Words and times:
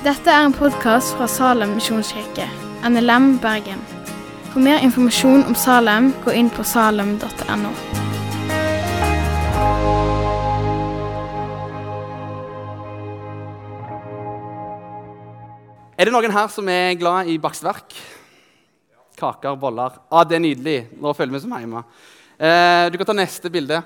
Dette 0.00 0.32
er 0.32 0.46
en 0.46 0.54
podkast 0.56 1.10
fra 1.12 1.26
Salem 1.28 1.74
misjonskirke, 1.76 2.46
NLM 2.88 3.34
Bergen. 3.42 3.82
For 4.48 4.62
mer 4.64 4.80
informasjon 4.80 5.42
om 5.44 5.52
Salem, 5.52 6.06
gå 6.24 6.32
inn 6.40 6.48
på 6.48 6.64
salem.no. 6.64 7.72
Er 16.00 16.08
det 16.08 16.16
noen 16.16 16.32
her 16.32 16.48
som 16.48 16.72
er 16.72 16.96
glad 16.96 17.28
i 17.28 17.36
bakstverk? 17.36 17.92
Kaker, 19.20 19.60
boller. 19.60 20.00
Ah, 20.08 20.24
det 20.24 20.40
er 20.40 20.46
nydelig. 20.46 20.78
Nå 20.96 21.12
føler 21.12 21.36
vi 21.36 21.44
som 21.44 21.52
hjemme. 21.52 21.84
Eh, 22.40 22.88
du 22.88 22.96
kan 22.96 23.12
ta 23.12 23.20
neste 23.20 23.52
bilde. 23.52 23.84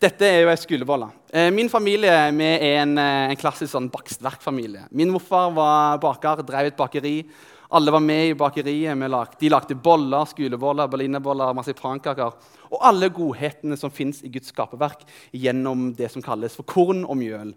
Dette 0.00 0.24
er 0.24 0.38
jo 0.40 0.48
ei 0.48 0.56
skolebolle. 0.56 1.10
Eh, 1.28 1.50
min 1.52 1.68
familie 1.68 2.12
vi 2.32 2.44
er 2.48 2.78
en, 2.80 2.96
eh, 2.96 3.28
en 3.28 3.36
klassisk 3.36 3.74
sånn 3.74 3.90
bakstverkfamilie. 3.92 4.86
Min 4.96 5.10
morfar 5.12 5.52
var 5.52 5.98
baker, 5.98 6.40
drev 6.42 6.68
et 6.70 6.76
bakeri. 6.76 7.26
Alle 7.70 7.92
var 7.92 8.00
med 8.00 8.30
i 8.30 8.32
bakeriet. 8.32 8.96
Lag, 9.10 9.38
de 9.38 9.48
lagde 9.50 9.74
boller, 9.74 10.24
skoleboller, 10.24 10.88
berlinerboller, 10.88 11.52
marsipankaker. 11.52 12.32
Og 12.72 12.78
alle 12.80 13.10
godhetene 13.10 13.76
som 13.76 13.90
fins 13.90 14.22
i 14.24 14.30
Guds 14.30 14.50
skaperverk 14.50 15.04
gjennom 15.34 15.94
det 15.94 16.10
som 16.10 16.22
kalles 16.22 16.56
for 16.56 16.62
korn 16.62 17.04
og 17.04 17.18
mjøl. 17.18 17.54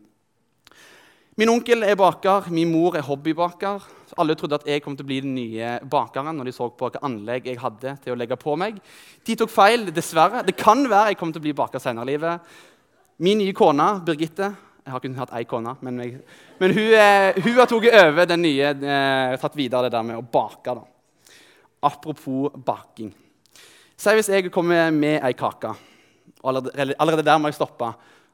Min 1.34 1.50
onkel 1.50 1.82
er 1.82 1.96
baker, 1.98 2.46
min 2.54 2.70
mor 2.70 2.94
er 2.94 3.02
hobbybaker. 3.02 3.86
Alle 4.22 4.36
trodde 4.38 4.60
at 4.60 4.68
jeg 4.70 4.84
kom 4.86 4.94
til 4.94 5.02
å 5.02 5.10
bli 5.10 5.16
den 5.24 5.32
nye 5.34 5.80
bakeren 5.90 6.30
når 6.38 6.52
de 6.52 6.54
så 6.54 6.68
på 6.70 6.86
hvilke 6.86 7.02
anlegg 7.08 7.48
jeg 7.50 7.58
hadde 7.58 7.96
til 8.04 8.14
å 8.14 8.18
legge 8.20 8.38
på 8.38 8.54
meg. 8.62 8.78
De 9.26 9.36
tok 9.40 9.50
feil, 9.50 9.88
dessverre. 9.96 10.44
Det 10.46 10.54
kan 10.60 10.86
være 10.86 11.16
jeg 11.16 11.18
kommer 11.18 11.34
til 11.34 11.42
å 11.42 11.48
bli 11.48 11.56
baker 11.58 11.82
senere 11.82 12.06
i 12.06 12.12
livet. 12.12 12.54
Min 13.26 13.42
nye 13.42 13.58
kone, 13.58 13.90
Birgitte 14.06 14.52
Jeg 14.84 14.92
har 14.92 15.00
kun 15.00 15.16
hatt 15.16 15.34
én 15.40 15.48
kone, 15.48 15.74
men, 15.80 16.00
jeg, 16.04 16.22
men 16.60 16.74
hun, 16.76 16.94
har 17.56 17.66
tatt 17.66 17.76
over 17.80 18.26
den 18.28 18.42
nye, 18.44 18.72
eh, 18.76 19.36
tatt 19.40 19.56
videre 19.56 19.88
det 19.88 19.94
der 19.96 20.04
med 20.04 20.20
å 20.20 20.26
bake. 20.28 20.76
da. 20.76 21.38
Apropos 21.88 22.52
baking. 22.54 23.14
Si 23.96 24.18
hvis 24.20 24.30
jeg 24.30 24.52
kommer 24.52 24.92
med 24.92 25.24
ei 25.24 25.34
kake. 25.34 25.74
Allerede 26.44 27.24
der 27.24 27.40
må 27.40 27.48
jeg 27.48 27.62
stoppe. 27.62 27.94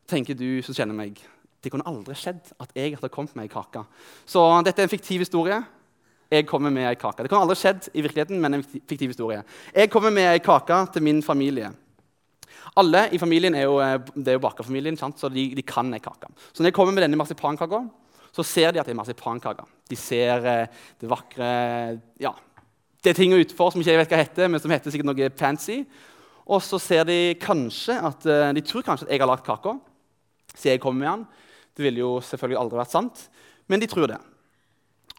Tenker 0.10 0.34
du 0.34 0.64
som 0.66 0.74
kjenner 0.74 0.98
meg 0.98 1.22
det 1.64 1.72
kunne 1.74 1.88
aldri 1.90 2.16
skjedd 2.16 2.54
at 2.62 2.72
jeg 2.78 2.96
hadde 2.96 3.12
kommet 3.12 3.36
med 3.36 3.48
ei 3.48 3.52
kake. 3.52 3.84
Så 4.30 4.44
dette 4.66 4.82
er 4.82 4.88
en 4.88 4.92
fiktiv 4.92 5.26
historie. 5.26 5.60
Jeg 6.30 6.46
kommer 6.48 6.72
med 6.72 6.86
ei 6.86 6.98
kake. 7.00 7.24
Det 7.24 7.32
kunne 7.32 7.44
aldri 7.48 7.58
skjedd 7.58 7.90
i 7.94 8.04
virkeligheten, 8.06 8.40
men 8.42 8.60
en 8.60 8.64
fiktiv 8.64 9.10
historie. 9.12 9.42
Jeg 9.74 9.90
kommer 9.92 10.14
med 10.14 10.30
ei 10.30 10.42
kake 10.46 10.78
til 10.94 11.04
min 11.04 11.24
familie. 11.26 11.72
Alle 12.78 13.08
i 13.16 13.20
familien 13.20 13.56
er 13.58 13.66
jo, 13.66 13.80
eh, 13.82 13.98
det 14.14 14.28
er 14.34 14.38
jo 14.38 14.44
bakerfamilien, 14.44 14.98
så 14.98 15.30
de, 15.30 15.48
de, 15.56 15.64
kan 15.66 15.90
ei 15.94 16.00
kake. 16.00 16.30
Så 16.54 16.62
når 16.62 16.70
jeg 16.70 16.78
kommer 16.78 16.94
med 16.94 17.04
denne 17.04 17.18
marsipankaka, 17.18 17.82
så 18.32 18.46
ser 18.46 18.72
de 18.72 18.80
at 18.80 18.86
det 18.86 18.94
er 18.94 19.00
marsipankake. 19.00 19.66
De 19.90 19.98
ser 19.98 20.46
eh, 20.46 20.86
det 21.02 21.10
vakre 21.10 21.50
ja, 22.22 22.34
Det 23.04 23.10
er 23.10 23.16
ting 23.18 23.34
utenfor 23.34 23.72
som 23.72 23.82
ikke 23.82 23.92
jeg 23.92 24.00
vet 24.04 24.14
hva 24.14 24.22
heter, 24.22 24.48
men 24.48 24.62
som 24.62 24.72
heter 24.72 24.92
sikkert 24.92 25.10
noe 25.10 25.30
fancy. 25.40 25.82
Og 26.50 26.62
så 26.66 26.80
ser 26.82 27.06
de 27.10 27.36
kanskje 27.42 27.96
at 27.96 28.26
eh, 28.26 28.54
de 28.54 28.66
tror 28.66 28.86
kanskje 28.86 29.08
at 29.08 29.14
jeg 29.14 29.22
har 29.24 29.30
lagd 29.30 29.46
kaka, 29.46 29.78
så 30.54 30.70
jeg 30.70 30.82
kommer 30.84 31.00
med 31.00 31.10
den. 31.10 31.49
Det 31.80 31.86
ville 31.86 32.02
jo 32.02 32.18
selvfølgelig 32.20 32.60
aldri 32.60 32.78
vært 32.82 32.92
sant, 32.92 33.22
men 33.72 33.80
de 33.80 33.88
tror 33.88 34.10
det. 34.12 34.18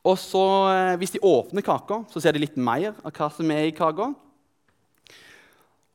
Og 0.04 0.18
så, 0.20 0.44
eh, 0.68 0.96
Hvis 1.00 1.12
de 1.14 1.24
åpner 1.24 1.64
kaka, 1.64 2.04
så 2.12 2.20
ser 2.20 2.32
de 2.32 2.42
litt 2.44 2.56
mer 2.56 2.92
av 3.02 3.12
hva 3.12 3.30
som 3.32 3.50
er 3.50 3.64
i 3.64 3.72
kaka. 3.72 4.14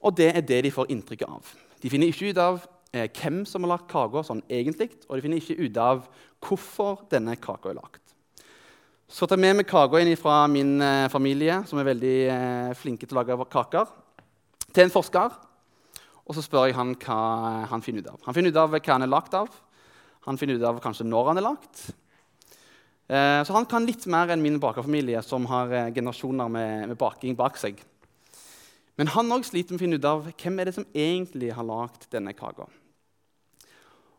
Og 0.02 0.16
det 0.16 0.36
er 0.36 0.42
det 0.42 0.64
de 0.64 0.72
får 0.72 0.90
inntrykk 0.90 1.22
av. 1.30 1.54
De 1.82 1.90
finner 1.90 2.10
ikke 2.10 2.32
ut 2.32 2.38
av 2.38 2.66
eh, 2.94 3.08
hvem 3.14 3.46
som 3.46 3.62
har 3.62 3.78
lagd 3.78 3.88
kaka 3.92 4.24
sånn 4.26 4.42
egentlig, 4.50 4.90
og 5.08 5.16
de 5.16 5.22
finner 5.22 5.38
ikke 5.38 5.60
ut 5.62 5.78
av 5.78 6.08
hvorfor 6.42 7.06
denne 7.12 7.36
kaka 7.38 7.70
er 7.70 7.78
lagd. 7.78 8.02
Så 9.06 9.28
tar 9.28 9.38
jeg 9.38 9.46
med 9.46 9.60
meg 9.60 9.68
kaka 9.70 10.02
inn 10.02 10.18
fra 10.18 10.48
min 10.50 10.82
eh, 10.82 11.10
familie, 11.14 11.62
som 11.70 11.78
er 11.78 11.92
veldig 11.92 12.18
eh, 12.26 12.74
flinke 12.74 13.06
til 13.06 13.14
å 13.14 13.22
lage 13.22 13.38
kaker, 13.54 13.86
til 14.74 14.88
en 14.88 14.94
forsker. 14.98 15.38
Og 16.26 16.34
så 16.34 16.42
spør 16.42 16.66
jeg 16.66 16.76
han 16.76 16.96
hva 16.98 17.20
han 17.70 17.86
finner 17.86 18.02
ut 18.02 18.10
av. 18.16 18.22
Han 18.26 18.34
finner 18.34 18.50
ut 18.50 18.58
av 18.58 18.74
hva 18.74 18.82
han 18.82 19.06
er 19.06 19.14
lagd 19.14 19.38
av. 19.38 19.62
Han 20.26 20.38
finner 20.38 20.58
ut 20.58 20.66
av 20.66 20.82
kanskje 20.84 21.06
når 21.08 21.32
han 21.32 21.40
er 21.40 21.46
lagt. 21.46 21.82
Eh, 23.08 23.42
så 23.46 23.54
han 23.54 23.68
kan 23.70 23.86
litt 23.86 24.08
mer 24.10 24.32
enn 24.34 24.42
min 24.42 24.58
bakerfamilie, 24.62 25.22
som 25.22 25.46
har 25.52 25.74
eh, 25.74 25.92
generasjoner 25.94 26.50
med, 26.50 26.88
med, 26.90 26.98
baking 26.98 27.38
bak 27.38 27.60
seg. 27.62 27.78
Men 28.98 29.12
han 29.14 29.30
òg 29.36 29.46
sliter 29.46 29.76
med 29.76 29.82
å 29.82 29.84
finne 29.84 30.00
ut 30.00 30.08
av 30.10 30.26
hvem 30.32 30.60
er 30.60 30.70
det 30.70 30.78
som 30.78 30.88
egentlig 30.90 31.52
har 31.54 31.68
lagd 31.68 32.08
denne 32.16 32.34
kaka. 32.34 32.66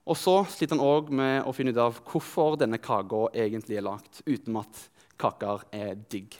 Og 0.07 0.15
så 0.15 0.37
sliter 0.53 0.77
han 0.77 0.87
òg 0.87 1.09
med 1.11 1.49
å 1.49 1.55
finne 1.57 1.73
ut 1.75 1.81
av 1.83 1.99
hvorfor 2.07 2.55
denne 2.61 2.79
kaka 2.79 3.27
egentlig 3.35 3.81
er 3.81 3.89
lagd, 3.89 4.21
uten 4.29 4.61
at 4.61 4.85
kaker 5.19 5.65
er 5.75 5.97
digg. 6.07 6.37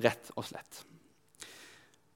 Rett 0.00 0.32
og 0.38 0.46
slett. 0.48 0.86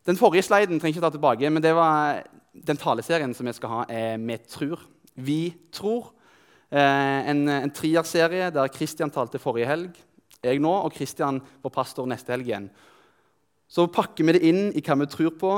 Den 0.09 0.17
forrige 0.17 0.47
sliden 0.47 0.79
trenger 0.79 0.95
jeg 0.95 1.03
ikke 1.03 1.05
ta 1.05 1.13
tilbake, 1.13 1.51
men 1.53 1.65
det 1.65 1.75
var 1.77 2.23
den 2.55 2.81
taleserien 2.81 3.37
som 3.37 3.49
jeg 3.49 3.59
skal 3.59 3.73
ha, 3.73 3.85
er 3.89 4.17
'Vi 4.17 4.39
tror'. 4.49 4.89
Vi 5.15 5.55
tror. 5.73 6.13
Eh, 6.75 7.31
en, 7.31 7.47
en 7.49 7.71
trierserie 7.71 8.51
der 8.51 8.73
Kristian 8.73 9.13
talte 9.15 9.39
forrige 9.39 9.69
helg, 9.69 10.01
jeg 10.45 10.61
nå, 10.61 10.71
og 10.71 10.93
Kristian 10.93 11.41
var 11.63 11.73
pastor 11.73 12.09
neste 12.09 12.35
helg 12.35 12.49
igjen. 12.51 12.69
Så 13.71 13.87
pakker 13.89 14.27
vi 14.27 14.35
det 14.37 14.45
inn 14.45 14.65
i 14.77 14.83
hva 14.85 14.97
vi 15.01 15.07
tror 15.11 15.37
på. 15.41 15.53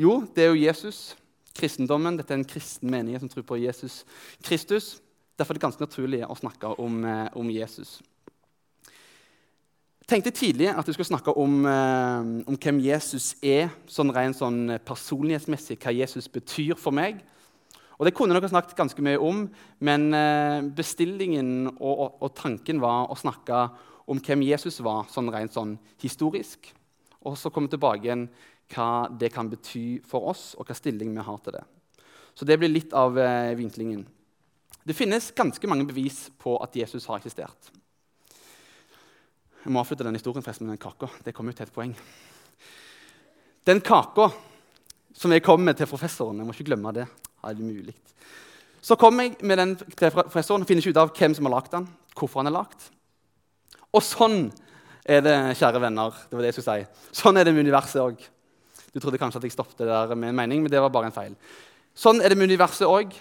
Jo, 0.00 0.22
det 0.34 0.44
er 0.44 0.50
jo 0.50 0.62
Jesus. 0.64 1.12
Kristendommen. 1.56 2.16
Dette 2.18 2.34
er 2.34 2.40
en 2.40 2.48
kristen 2.48 2.90
menighet 2.90 3.22
som 3.22 3.30
tror 3.30 3.46
på 3.46 3.60
Jesus 3.60 4.02
Kristus. 4.44 4.96
Derfor 5.38 5.54
er 5.54 5.60
det 5.60 5.66
ganske 5.66 5.84
naturlig 5.84 6.22
å 6.26 6.36
snakke 6.36 6.72
om, 6.80 7.04
eh, 7.04 7.28
om 7.38 7.50
Jesus. 7.50 8.00
Jeg 10.02 10.08
tenkte 10.08 10.32
tidlig 10.34 10.68
at 10.68 10.86
vi 10.86 10.92
skulle 10.92 11.12
snakke 11.12 11.36
om, 11.36 11.64
eh, 11.66 12.42
om 12.48 12.56
hvem 12.56 12.80
Jesus 12.80 13.36
er, 13.42 13.70
sånn 13.86 14.12
rent 14.12 14.36
sånn 14.36 14.78
personlighetsmessig, 14.84 15.78
hva 15.78 15.94
Jesus 15.94 16.28
betyr 16.28 16.76
for 16.76 16.90
meg. 16.90 17.22
Og 17.98 18.06
Det 18.06 18.14
kunne 18.16 18.34
dere 18.34 18.50
snakket 18.50 18.76
ganske 18.78 19.04
mye 19.04 19.20
om, 19.20 19.44
men 19.84 20.06
eh, 20.16 20.60
bestillingen 20.74 21.68
og, 21.72 21.92
og, 21.92 22.14
og, 22.22 22.30
tanken 22.34 22.80
var 22.82 23.10
å 23.12 23.18
snakke 23.18 23.66
om 24.10 24.20
hvem 24.22 24.42
Jesus 24.46 24.80
var 24.82 25.06
sånn 25.12 25.30
rent 25.32 25.54
sånn 25.54 25.76
historisk. 26.02 26.72
Og 27.22 27.36
så 27.38 27.52
komme 27.54 27.70
tilbake 27.70 28.08
igjen 28.08 28.26
hva 28.72 29.06
det 29.20 29.30
kan 29.34 29.50
bety 29.52 30.00
for 30.08 30.32
oss, 30.32 30.52
og 30.56 30.66
hva 30.66 30.76
stilling 30.76 31.12
vi 31.14 31.26
har 31.26 31.38
til 31.44 31.58
det. 31.58 31.62
Så 32.34 32.48
det 32.48 32.56
blir 32.58 32.72
litt 32.72 32.94
av 32.96 33.18
eh, 33.20 33.52
vinklingen. 33.58 34.06
Det 34.82 34.96
finnes 34.98 35.30
ganske 35.36 35.68
mange 35.70 35.86
bevis 35.86 36.24
på 36.42 36.56
at 36.64 36.74
Jesus 36.74 37.06
har 37.06 37.20
eksistert. 37.20 37.70
Jeg 39.62 39.70
må 39.70 39.82
avslutte 39.82 40.02
den 40.02 40.16
historien 40.18 40.42
forresten 40.42 40.66
med 40.66 40.74
den 40.74 40.82
kaka. 40.82 41.06
Det 41.22 41.34
kom 41.36 41.46
jo 41.46 41.54
til 41.54 41.68
et 41.68 41.74
poeng. 41.74 41.92
Den 43.62 43.82
kaka 43.84 44.32
som 45.14 45.30
jeg 45.30 45.44
kom 45.44 45.62
med 45.62 45.76
til 45.78 45.86
professoren 45.86 46.40
Jeg 46.40 46.48
må 46.48 46.54
ikke 46.56 46.66
glemme 46.72 46.90
det 46.96 47.04
er 47.44 47.58
det 47.58 47.66
mulig? 47.66 47.94
Så 48.82 48.96
kommer 48.98 49.28
jeg 49.28 49.36
med 49.46 49.58
den 49.58 49.76
til 49.78 50.10
professoren 50.10 50.64
og 50.64 50.68
finner 50.68 50.82
ikke 50.82 50.94
ut 50.94 51.02
av 51.02 51.12
hvem 51.14 51.34
som 51.38 51.46
har 51.46 51.56
lagd 51.56 51.72
den. 51.72 51.88
hvorfor 52.18 52.40
han 52.40 52.50
er 52.50 52.58
lagt. 52.58 52.90
Og 53.92 54.02
sånn 54.04 54.52
er 55.04 55.22
det, 55.24 55.56
kjære 55.56 55.80
venner. 55.80 56.12
det 56.28 56.36
var 56.36 56.42
det 56.42 56.50
jeg 56.52 56.56
skulle 56.58 56.76
si. 56.76 57.20
Sånn 57.22 57.36
er 57.36 57.44
det 57.44 57.54
med 57.54 57.64
universet 57.64 58.02
òg. 58.02 58.20
Du 58.92 59.00
trodde 59.00 59.18
kanskje 59.18 59.38
at 59.40 59.44
jeg 59.44 59.52
stoppet 59.52 59.78
der 59.78 60.14
med 60.14 60.28
en 60.28 60.36
mening, 60.36 60.62
men 60.62 60.70
det 60.70 60.80
var 60.80 60.92
bare 60.92 61.08
en 61.08 61.14
feil. 61.14 61.34
Sånn 61.94 62.20
er 62.20 62.28
det 62.28 62.36
med 62.36 62.50
universet 62.50 62.86
òg. 62.86 63.14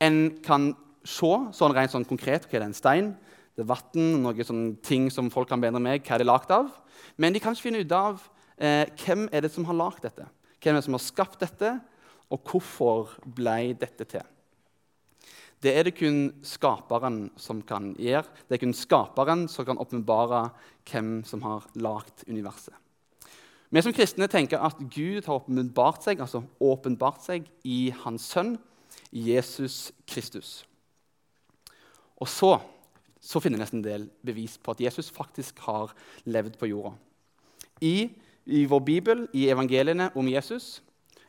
En 0.00 0.18
kan 0.44 0.74
se 1.04 1.32
sånn 1.56 1.74
rent 1.74 1.92
sånn 1.92 2.04
konkret 2.08 2.44
hva 2.48 2.58
er 2.58 2.64
det 2.64 2.70
en 2.72 2.76
stein, 2.76 3.10
det 3.54 3.62
er 3.62 3.70
vann, 3.70 4.06
noen 4.24 4.46
sånne 4.46 4.76
ting 4.82 5.10
som 5.12 5.30
folk 5.30 5.48
kan 5.48 5.62
bedre 5.62 5.80
meg, 5.82 6.02
hva 6.02 6.16
er 6.16 6.24
det 6.24 6.28
lagd 6.28 6.50
av. 6.54 6.72
Men 7.16 7.34
de 7.34 7.40
kan 7.42 7.54
ikke 7.54 7.68
finne 7.68 7.84
ut 7.84 7.92
av 7.94 8.22
eh, 8.58 8.90
hvem 9.04 9.28
er 9.30 9.44
det 9.44 9.52
som 9.54 9.66
har 9.68 9.78
lagd 9.78 10.02
dette. 10.02 10.26
Hvem 10.58 10.74
er 10.74 10.80
det 10.80 10.86
som 10.88 10.96
har 10.96 11.04
skapt 11.04 11.44
dette, 11.44 11.76
og 12.32 12.40
hvorfor 12.48 13.16
ble 13.36 13.74
dette 13.80 14.06
til? 14.08 14.24
Det 15.64 15.72
er 15.72 15.86
det 15.86 15.94
kun 15.96 16.26
skaperen 16.44 17.30
som 17.40 17.62
kan 17.64 17.94
gjøre. 17.96 18.28
Det 18.48 18.56
er 18.56 18.62
kun 18.66 18.76
skaperen 18.76 19.46
som 19.48 19.64
kan 19.64 19.80
åpenbare 19.80 20.48
hvem 20.90 21.22
som 21.24 21.44
har 21.46 21.64
lagd 21.80 22.26
universet. 22.28 22.74
Vi 23.72 23.82
som 23.82 23.94
kristne 23.96 24.28
tenker 24.30 24.60
at 24.62 24.78
Gud 24.92 25.24
har 25.24 25.40
åpenbart 25.40 26.04
seg, 26.04 26.20
altså 26.20 26.44
åpenbart 26.62 27.24
seg 27.24 27.48
i 27.66 27.88
Hans 28.04 28.28
sønn, 28.30 28.52
Jesus 29.10 29.88
Kristus. 30.06 30.60
Og 32.20 32.28
så, 32.30 32.52
så 33.18 33.40
finner 33.42 33.58
vi 33.58 33.64
nesten 33.64 33.80
en 33.80 33.88
del 33.88 34.06
bevis 34.22 34.58
på 34.60 34.76
at 34.76 34.84
Jesus 34.84 35.10
faktisk 35.10 35.64
har 35.64 35.96
levd 36.28 36.60
på 36.60 36.68
jorda. 36.70 36.92
I, 37.82 38.12
i 38.46 38.62
vår 38.68 38.84
bibel, 38.84 39.26
i 39.34 39.48
evangeliene 39.50 40.12
om 40.14 40.28
Jesus, 40.28 40.83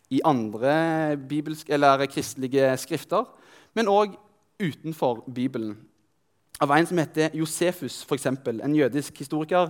i 0.09 0.21
andre 0.25 1.17
bibelske, 1.17 1.73
eller 1.73 2.05
kristelige 2.05 2.77
skrifter, 2.77 3.25
men 3.73 3.89
òg 3.91 4.15
utenfor 4.61 5.23
Bibelen. 5.35 5.75
Av 6.61 6.71
en 6.71 6.87
som 6.87 6.97
heter 6.97 7.33
Josefus, 7.35 8.03
for 8.07 8.15
eksempel, 8.15 8.61
en 8.63 8.75
jødisk 8.75 9.17
historiker. 9.19 9.69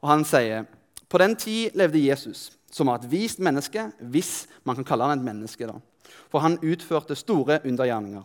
og 0.00 0.08
Han 0.08 0.24
sier 0.24 0.64
på 1.08 1.18
den 1.18 1.36
tid 1.36 1.74
levde 1.76 2.00
Jesus, 2.00 2.52
som 2.72 2.88
var 2.88 3.02
et 3.02 3.10
vist 3.10 3.38
menneske, 3.38 3.90
hvis 4.00 4.46
man 4.64 4.78
kan 4.78 4.84
kalle 4.84 5.04
han 5.04 5.18
et 5.18 5.24
menneske. 5.24 5.66
da. 5.66 5.74
For 6.30 6.40
han 6.40 6.58
utførte 6.62 7.14
store 7.14 7.60
undergjerninger. 7.64 8.22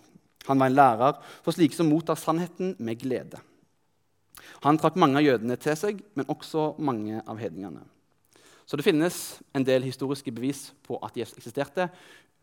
Han 0.48 0.60
var 0.60 0.66
en 0.66 0.78
lærer 0.78 1.20
for 1.44 1.52
slike 1.52 1.76
som 1.76 1.90
mottar 1.92 2.16
sannheten 2.16 2.76
med 2.80 3.00
glede. 3.00 3.42
Han 4.64 4.78
trakk 4.80 4.96
mange 4.96 5.20
av 5.20 5.26
jødene 5.26 5.58
til 5.60 5.76
seg, 5.76 6.00
men 6.16 6.30
også 6.32 6.76
mange 6.80 7.20
av 7.28 7.38
hedningene. 7.42 7.84
Så 8.68 8.76
det 8.76 8.84
finnes 8.84 9.40
en 9.56 9.64
del 9.64 9.86
historiske 9.88 10.32
bevis 10.36 10.68
på 10.84 11.00
at 11.06 11.16
Jesus 11.16 11.40
eksisterte, 11.40 11.88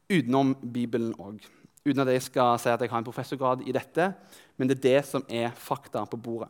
utenom 0.09 0.55
Bibelen 0.73 1.13
òg. 1.21 1.45
Uten 1.85 2.01
at 2.01 2.15
jeg 2.15 2.25
skal 2.25 2.59
si 2.61 2.73
at 2.73 2.81
jeg 2.81 2.91
har 2.91 3.03
en 3.03 3.07
professorgrad 3.07 3.65
i 3.69 3.73
dette, 3.77 4.09
men 4.57 4.69
det 4.69 4.79
er 4.79 4.87
det 4.87 5.01
som 5.09 5.25
er 5.29 5.53
fakta 5.53 6.07
på 6.09 6.17
bordet. 6.17 6.49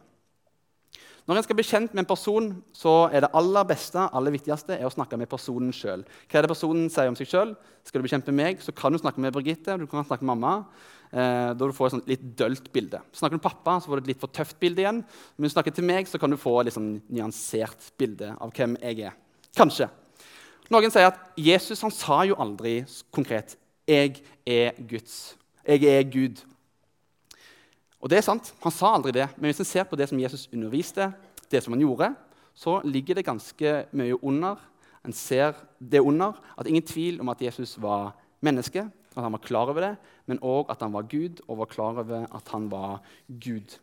Når 1.25 1.39
en 1.41 1.45
skal 1.47 1.57
bli 1.57 1.65
kjent 1.65 1.95
med 1.95 2.03
en 2.03 2.09
person, 2.11 2.51
så 2.77 2.93
er 3.09 3.25
det 3.25 3.31
aller 3.33 3.65
beste 3.65 4.03
aller 4.13 4.35
viktigste 4.35 4.77
er 4.77 4.85
å 4.85 4.93
snakke 4.93 5.17
med 5.17 5.31
personen 5.33 5.73
sjøl. 5.73 6.03
Hva 6.29 6.37
er 6.39 6.45
det 6.45 6.51
personen 6.53 6.91
sier 6.93 7.09
om 7.09 7.17
seg 7.17 7.31
sjøl? 7.31 7.55
Skal 7.89 8.05
du 8.05 8.09
med 8.13 8.37
meg, 8.37 8.61
så 8.61 8.77
kan 8.77 8.93
du 8.93 9.01
snakke 9.01 9.21
med 9.25 9.33
Birgitte. 9.33 9.79
du 9.79 9.87
kan 9.87 10.05
snakke 10.05 10.23
med 10.23 10.37
mamma, 10.37 10.67
eh, 11.11 11.55
da 11.55 11.55
du 11.55 11.73
får 11.73 11.97
et 11.97 12.09
litt 12.09 12.37
dølt 12.37 12.71
bilde. 12.73 13.01
Snakker 13.13 13.39
du 13.39 13.41
med 13.41 13.51
pappa, 13.51 13.81
så 13.81 13.89
får 13.89 13.97
du 13.97 14.03
et 14.03 14.13
litt 14.13 14.21
for 14.21 14.29
tøft 14.29 14.61
bilde 14.61 14.83
igjen. 14.83 15.05
Men 15.39 15.51
snakker 15.51 15.75
til 15.75 15.85
meg, 15.85 16.07
så 16.07 16.21
kan 16.21 16.31
du 16.31 16.37
få 16.37 16.61
et 16.61 16.67
litt 16.67 16.75
sånn 16.75 17.01
nyansert 17.09 17.97
bilde 17.97 18.37
av 18.39 18.53
hvem 18.53 18.77
jeg 18.83 19.01
er. 19.09 19.24
Kanskje. 19.55 19.89
Noen 20.73 20.91
sier 20.91 21.11
at 21.13 21.21
Jesus 21.39 21.83
han 21.85 21.93
sa 21.95 22.23
jo 22.27 22.39
aldri 22.41 22.83
konkret 23.13 23.57
'Jeg 23.87 24.23
er 24.47 24.73
Guds'. 24.81 25.37
'Jeg 25.67 25.85
er 25.85 26.03
Gud'. 26.03 26.45
Og 28.01 28.11
det 28.11 28.19
er 28.19 28.23
sant, 28.23 28.55
Han 28.63 28.73
sa 28.73 28.95
aldri 28.95 29.13
det, 29.13 29.29
men 29.37 29.49
hvis 29.49 29.61
en 29.61 29.65
ser 29.65 29.85
på 29.85 29.97
det 29.97 30.09
som 30.09 30.21
Jesus 30.21 30.49
underviste, 30.53 31.13
det 31.51 31.63
som 31.63 31.73
han 31.73 31.81
gjorde, 31.81 32.15
så 32.55 32.81
ligger 32.85 33.15
det 33.15 33.25
ganske 33.25 33.87
mye 33.93 34.25
under. 34.25 34.57
En 35.05 35.13
ser 35.13 35.53
det 35.81 36.01
under 36.01 36.33
at 36.59 36.67
ingen 36.67 36.83
tvil 36.83 37.21
om 37.21 37.29
at 37.29 37.43
Jesus 37.43 37.81
var 37.81 38.15
menneske, 38.41 38.91
at 39.17 39.23
han 39.23 39.33
var 39.33 39.39
klar 39.39 39.69
over 39.69 39.81
det, 39.81 39.97
men 40.27 40.39
òg 40.39 40.71
at 40.71 40.83
han 40.83 40.93
var 40.93 41.03
Gud 41.03 41.41
og 41.49 41.59
var 41.59 41.65
klar 41.65 41.99
over 41.99 42.27
at 42.35 42.49
han 42.49 42.71
var 42.71 43.01
Gud. 43.29 43.79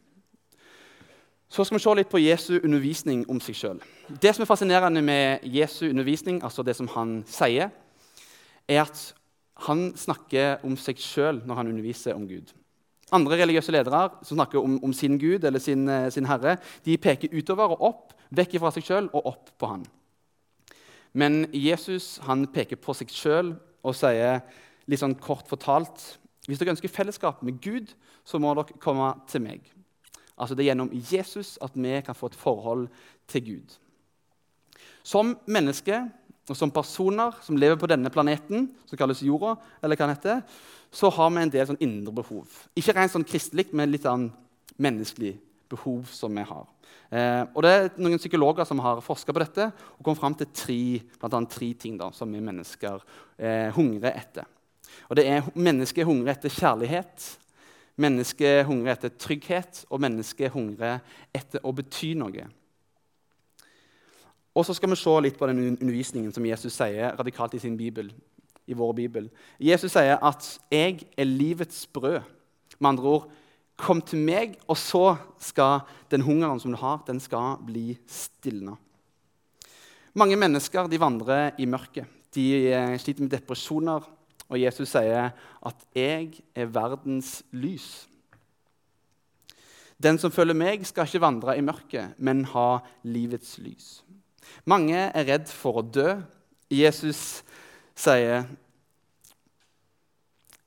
Så 1.51 1.65
skal 1.67 1.75
vi 1.75 1.83
se 1.83 1.93
litt 1.99 2.11
på 2.11 2.19
Jesu 2.21 2.53
undervisning 2.61 3.25
om 3.27 3.39
seg 3.43 3.57
sjøl. 3.59 3.79
Det 4.07 4.31
som 4.31 4.45
er 4.45 4.47
fascinerende 4.47 5.01
med 5.03 5.43
Jesu 5.51 5.89
undervisning, 5.89 6.37
altså 6.47 6.63
det 6.63 6.77
som 6.77 6.87
han 6.93 7.17
sier, 7.27 7.73
er 8.71 8.79
at 8.85 9.01
han 9.65 9.89
snakker 9.99 10.63
om 10.63 10.77
seg 10.79 11.01
sjøl 11.03 11.41
når 11.43 11.59
han 11.59 11.71
underviser 11.73 12.15
om 12.15 12.23
Gud. 12.29 12.53
Andre 13.11 13.41
religiøse 13.41 13.75
ledere 13.75 14.05
som 14.23 14.37
snakker 14.37 14.61
om, 14.61 14.77
om 14.79 14.93
sin 14.95 15.17
Gud 15.19 15.43
eller 15.43 15.59
sin, 15.59 15.83
eh, 15.91 16.07
sin, 16.15 16.29
Herre, 16.29 16.55
de 16.85 16.95
peker 16.95 17.35
utover 17.35 17.75
og 17.75 17.83
opp, 17.89 18.15
vekk 18.31 18.55
fra 18.63 18.71
seg 18.71 18.87
sjøl 18.87 19.11
og 19.11 19.27
opp 19.33 19.51
på 19.59 19.73
han. 19.73 19.83
Men 21.11 21.49
Jesus 21.51 22.13
han 22.29 22.47
peker 22.47 22.79
på 22.79 22.95
seg 22.95 23.11
sjøl 23.11 23.51
og 23.83 23.99
sier 23.99 24.39
litt 24.87 25.03
sånn 25.03 25.19
kort 25.19 25.51
fortalt 25.51 26.13
hvis 26.47 26.63
dere 26.63 26.71
ønsker 26.71 26.89
fellesskap 26.89 27.43
med 27.45 27.59
Gud, 27.61 27.91
så 28.25 28.39
må 28.41 28.55
dere 28.55 28.79
komme 28.81 29.11
til 29.29 29.43
meg. 29.43 29.67
Altså 30.41 30.55
Det 30.55 30.65
er 30.65 30.71
gjennom 30.71 30.89
Jesus 30.91 31.57
at 31.61 31.75
vi 31.77 31.93
kan 32.05 32.17
få 32.17 32.31
et 32.31 32.39
forhold 32.39 32.87
til 33.29 33.45
Gud. 33.45 33.77
Som 35.03 35.37
mennesker 35.45 36.09
og 36.49 36.57
som 36.57 36.73
personer 36.73 37.37
som 37.45 37.57
lever 37.57 37.77
på 37.79 37.87
denne 37.87 38.09
planeten, 38.11 38.71
som 38.89 38.99
kalles 38.99 39.21
jorda, 39.23 39.55
eller 39.81 39.95
hva 39.95 40.07
den 40.07 40.15
heter, 40.15 40.41
så 40.91 41.11
har 41.13 41.29
vi 41.31 41.43
en 41.45 41.53
del 41.53 41.67
sånn 41.69 41.83
indre 41.83 42.13
behov. 42.17 42.49
Ikke 42.75 42.95
rent 42.97 43.13
sånn 43.13 43.27
kristelig, 43.27 43.69
men 43.71 43.93
litt 43.93 44.07
sånn 44.07 44.27
menneskelig 44.81 45.35
behov 45.71 46.09
som 46.11 46.35
vi 46.35 46.43
har. 46.49 46.65
Eh, 47.11 47.43
og 47.55 47.63
det 47.63 47.71
er 47.71 47.89
noen 47.99 48.19
psykologer 48.19 48.67
som 48.67 48.81
har 48.83 49.03
forska 49.03 49.35
på 49.35 49.43
dette 49.43 49.67
og 49.69 50.03
kommet 50.03 50.19
fram 50.19 50.35
til 50.39 50.49
tre, 50.55 50.81
blant 51.19 51.37
annet 51.37 51.53
tre 51.55 51.71
ting 51.79 51.97
da, 51.99 52.09
som 52.15 52.31
vi 52.31 52.43
mennesker 52.43 52.99
eh, 53.37 53.69
hungrer 53.75 54.15
etter. 54.15 54.47
Og 55.07 55.15
det 55.19 55.27
er 55.29 55.47
Mennesket 55.55 56.07
hungrer 56.07 56.33
etter 56.33 56.51
kjærlighet, 56.51 57.27
mennesket 57.99 58.65
hungrer 58.65 58.95
etter 58.95 59.13
trygghet, 59.17 59.85
og 59.89 60.01
mennesket 60.01 60.53
hungrer 60.53 61.01
etter 61.33 61.63
å 61.63 61.73
bety 61.75 62.13
noe. 62.19 62.47
Og 64.51 64.67
så 64.67 64.75
skal 64.75 64.91
vi 64.91 64.99
se 64.99 65.13
litt 65.23 65.37
på 65.39 65.47
den 65.47 65.77
undervisningen 65.77 66.33
som 66.35 66.45
Jesus 66.45 66.75
sier 66.75 67.15
radikalt 67.15 67.55
i 67.55 67.61
sin 67.63 67.77
bibel 67.79 68.11
i 68.67 68.75
vår 68.77 68.93
bibel. 68.93 69.29
Jesus 69.59 69.91
sier 69.91 70.19
at 70.21 70.59
'jeg 70.71 71.07
er 71.17 71.23
livets 71.23 71.87
brød'. 71.87 72.23
Med 72.79 72.89
andre 72.89 73.03
ord, 73.03 73.31
kom 73.77 74.01
til 74.01 74.19
meg, 74.19 74.57
og 74.67 74.77
så 74.77 75.17
skal 75.39 75.81
den 76.11 76.21
hungeren 76.21 76.59
som 76.59 76.71
du 76.71 76.77
har, 76.77 77.03
den 77.07 77.19
skal 77.19 77.57
bli 77.65 77.97
stilna. 78.07 78.75
Mange 80.13 80.35
mennesker 80.35 80.87
vandrer 80.99 81.51
i 81.57 81.65
mørket. 81.65 82.05
De 82.35 82.67
eh, 82.67 82.97
sliter 82.99 83.21
med 83.21 83.31
depresjoner. 83.31 84.01
Og 84.51 84.59
Jesus 84.59 84.89
sier 84.91 85.31
at 85.65 85.75
'jeg 85.95 86.41
er 86.55 86.65
verdens 86.65 87.43
lys'. 87.51 88.07
Den 90.03 90.17
som 90.17 90.31
følger 90.31 90.53
meg, 90.53 90.85
skal 90.85 91.05
ikke 91.05 91.21
vandre 91.21 91.57
i 91.57 91.61
mørket, 91.61 92.13
men 92.17 92.45
ha 92.45 92.79
livets 93.03 93.57
lys. 93.61 94.03
Mange 94.65 94.97
er 94.97 95.27
redd 95.27 95.47
for 95.47 95.81
å 95.81 95.85
dø. 95.85 96.21
Jesus 96.71 97.43
sier 97.95 98.45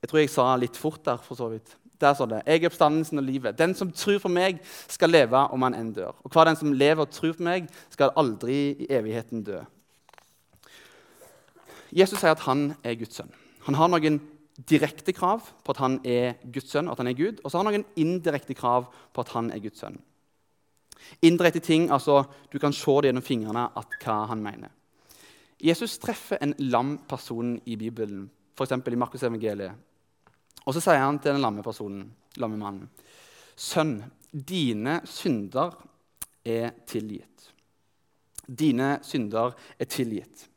Jeg 0.01 0.09
tror 0.09 0.19
jeg 0.19 0.29
sa 0.29 0.55
litt 0.55 0.77
fort 0.77 1.05
der, 1.05 1.17
for 1.17 1.35
så 1.35 1.47
vidt. 1.49 1.77
Der 2.01 2.13
står 2.13 2.25
det. 2.25 2.41
Jeg 2.45 2.61
er 2.61 2.67
oppstandelsen 2.69 3.17
og 3.17 3.23
livet. 3.23 3.57
Den 3.57 3.73
som 3.75 3.91
tror 3.91 4.19
på 4.19 4.29
meg, 4.29 4.59
skal 4.87 5.09
leve 5.09 5.37
om 5.49 5.61
han 5.61 5.73
enn 5.73 5.93
dør. 5.95 6.13
Og 6.23 6.31
hver 6.31 6.45
den 6.45 6.55
som 6.55 6.73
lever 6.73 7.01
og 7.01 7.09
tror 7.09 7.33
på 7.33 7.43
meg, 7.43 7.69
skal 7.89 8.13
aldri 8.15 8.75
i 8.85 8.87
evigheten 8.89 9.43
dø. 9.43 9.63
Jesus 11.91 12.19
sier 12.19 12.35
at 12.35 12.45
han 12.45 12.75
er 12.83 12.99
Guds 12.99 13.17
sønn. 13.17 13.33
Han 13.65 13.77
har 13.79 13.91
noen 13.91 14.19
direkte 14.69 15.13
krav 15.15 15.47
på 15.63 15.73
at 15.73 15.81
han 15.83 15.97
er 16.07 16.37
Guds 16.47 16.71
sønn, 16.71 16.89
at 16.89 16.99
han 17.01 17.09
er 17.11 17.17
Gud, 17.17 17.41
og 17.43 17.51
så 17.51 17.57
har 17.57 17.65
han 17.65 17.73
noen 17.73 17.87
indirekte 17.99 18.55
krav 18.55 18.87
på 19.13 19.23
at 19.25 19.33
han 19.35 19.49
er 19.51 19.63
Guds 19.63 19.81
sønn. 19.83 19.97
Indirekte 21.25 21.59
ting, 21.59 21.89
altså 21.91 22.23
Du 22.51 22.59
kan 22.59 22.73
se 22.73 22.93
det 23.01 23.11
gjennom 23.11 23.25
fingrene 23.25 23.67
at 23.75 23.97
hva 24.01 24.21
han 24.29 24.43
mener. 24.43 24.71
Jesus 25.61 25.97
treffer 25.99 26.39
en 26.41 26.53
lam 26.59 26.97
person 27.09 27.55
i 27.65 27.75
Bibelen, 27.79 28.29
f.eks. 28.55 28.71
i 28.71 28.95
Markus 28.99 29.23
evangeliet. 29.23 29.73
Og 30.65 30.73
så 30.73 30.81
sier 30.81 31.03
han 31.03 31.19
til 31.19 31.35
den 31.35 31.43
lamme 31.43 31.63
personen, 31.63 32.07
lamme 32.41 32.57
mannen, 32.59 32.89
Sønn, 33.55 34.01
dine 34.31 34.97
synder 35.07 35.77
er 36.43 36.73
tilgitt. 36.87 37.45
Dine 38.45 38.97
synder 39.05 39.55
er 39.79 39.87
tilgitt. 39.87 40.49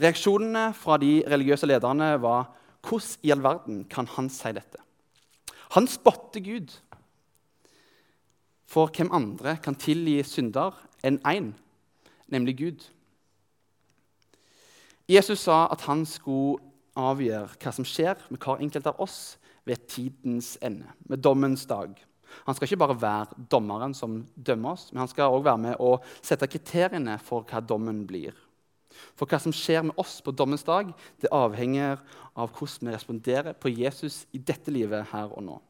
Reaksjonene 0.00 0.70
fra 0.76 0.96
de 1.00 1.20
religiøse 1.28 1.68
lederne 1.68 2.14
var 2.22 2.48
hvordan 2.82 3.26
i 3.26 3.32
all 3.34 3.42
verden 3.44 3.84
kan 3.90 4.08
han 4.16 4.30
si 4.32 4.52
dette? 4.56 4.80
Han 5.76 5.86
spotter 5.88 6.40
Gud. 6.44 6.72
For 8.66 8.88
hvem 8.88 9.12
andre 9.12 9.56
kan 9.62 9.76
tilgi 9.76 10.22
synder 10.24 10.76
enn 11.04 11.20
én, 11.28 11.52
nemlig 12.32 12.56
Gud? 12.58 12.84
Jesus 15.08 15.44
sa 15.44 15.66
at 15.72 15.84
han 15.88 16.06
skulle 16.08 16.62
avgjøre 16.96 17.58
hva 17.60 17.72
som 17.74 17.86
skjer 17.88 18.20
med 18.30 18.40
hver 18.40 18.62
enkelt 18.64 18.88
av 18.88 19.00
oss 19.02 19.36
ved 19.68 19.84
tidens 19.90 20.56
ende, 20.64 20.88
med 21.08 21.22
dommens 21.22 21.66
dag. 21.68 21.92
Han 22.46 22.56
skal 22.56 22.66
ikke 22.66 22.80
bare 22.80 23.00
være 23.00 23.44
dommeren 23.52 23.94
som 23.94 24.22
dømmer 24.34 24.72
oss, 24.72 24.88
men 24.92 25.04
han 25.04 25.10
skal 25.10 25.32
også 25.32 25.46
være 25.46 25.62
med 25.66 25.82
å 25.84 25.92
sette 26.24 26.48
kriteriene 26.50 27.18
for 27.22 27.44
hva 27.48 27.60
dommen 27.60 28.02
blir. 28.08 28.32
For 29.18 29.28
hva 29.28 29.40
som 29.42 29.54
skjer 29.54 29.84
med 29.88 29.98
oss 30.00 30.20
på 30.24 30.34
dommens 30.36 30.64
dag, 30.66 30.90
det 31.20 31.32
avhenger 31.32 32.00
av 32.32 32.50
hvordan 32.56 32.88
vi 32.88 32.96
responderer 32.96 33.58
på 33.58 33.72
Jesus 33.72 34.24
i 34.32 34.40
dette 34.40 34.72
livet 34.74 35.10
her 35.12 35.32
og 35.32 35.44
nå. 35.46 35.60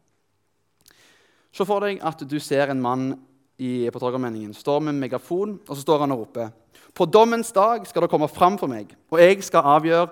Se 1.52 1.66
for 1.68 1.84
deg 1.84 2.00
at 2.00 2.24
du 2.24 2.38
ser 2.40 2.72
en 2.72 2.80
mann 2.82 3.12
i, 3.60 3.90
på 3.92 4.00
Torgallmenningen 4.00 4.54
står 4.56 4.80
med 4.88 4.98
megafon, 4.98 5.58
og 5.68 5.74
så 5.76 5.82
står 5.84 6.06
han 6.06 6.14
og 6.14 6.24
roper 6.24 6.52
på 6.92 7.06
dommens 7.08 7.52
dag 7.52 7.86
skal 7.88 8.04
dere 8.04 8.12
komme 8.12 8.28
fram 8.28 8.58
for 8.60 8.70
meg, 8.70 8.92
og 9.12 9.20
jeg 9.20 9.40
skal 9.46 9.68
avgjøre 9.78 10.10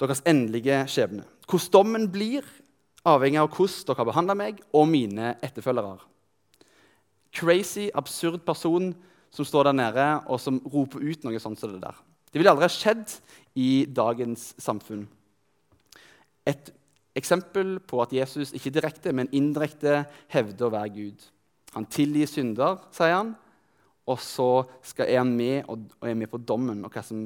deres 0.00 0.22
endelige 0.26 0.80
skjebne. 0.90 1.24
Hvordan 1.44 1.72
dommen 1.72 2.06
blir, 2.12 2.46
avhenger 3.04 3.44
av 3.44 3.50
hvordan 3.52 3.88
dere 3.88 4.00
har 4.00 4.08
behandla 4.08 4.36
meg 4.38 4.62
og 4.72 4.88
mine 4.88 5.34
etterfølgere. 5.44 5.98
Crazy, 7.34 7.90
absurd 7.94 8.40
person 8.46 8.92
som 9.34 9.44
står 9.44 9.68
der 9.68 9.76
nede 9.76 10.08
og 10.30 10.40
som 10.40 10.62
roper 10.72 11.02
ut 11.02 11.26
noe 11.26 11.40
sånt 11.42 11.60
som 11.60 11.74
det 11.74 11.82
der. 11.82 11.96
Det 12.34 12.40
ville 12.40 12.50
aldri 12.50 12.66
ha 12.66 12.74
skjedd 12.74 13.12
i 13.62 13.84
dagens 13.86 14.48
samfunn. 14.58 15.04
Et 16.50 16.72
eksempel 17.14 17.76
på 17.78 18.00
at 18.02 18.12
Jesus 18.16 18.50
ikke 18.58 18.72
direkte, 18.74 19.12
men 19.14 19.30
indirekte 19.30 20.00
hevder 20.34 20.66
å 20.66 20.72
være 20.74 20.90
Gud. 20.96 21.22
Han 21.76 21.86
tilgir 21.86 22.26
synder, 22.26 22.80
sier 22.90 23.14
han, 23.14 23.30
og 24.10 24.18
så 24.18 24.48
er 24.98 25.20
han 25.20 25.30
med 25.38 25.70
og 25.70 25.86
er 26.02 26.18
med 26.18 26.32
på 26.32 26.42
dommen 26.42 26.82
og 26.82 26.90
hva 26.90 27.04
som 27.06 27.22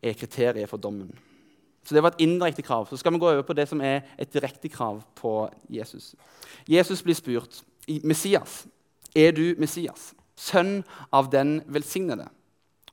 er 0.00 0.16
kriteriet 0.16 0.72
for 0.72 0.80
dommen. 0.80 1.12
Så 1.84 1.94
Det 1.94 2.02
var 2.02 2.16
et 2.16 2.24
indirekte 2.24 2.64
krav. 2.64 2.88
Så 2.88 2.96
skal 2.96 3.12
vi 3.12 3.20
gå 3.20 3.28
over 3.28 3.42
på 3.42 3.52
det 3.52 3.68
som 3.68 3.84
er 3.84 4.00
et 4.16 4.32
direkte 4.32 4.68
krav 4.68 5.04
på 5.14 5.50
Jesus. 5.68 6.14
Jesus 6.64 7.02
blir 7.02 7.20
spurt 7.20 7.62
Messias, 8.04 8.66
er 9.14 9.32
du 9.32 9.54
Messias, 9.60 10.14
sønn 10.36 10.84
av 11.12 11.28
den 11.30 11.62
velsignede. 11.68 12.28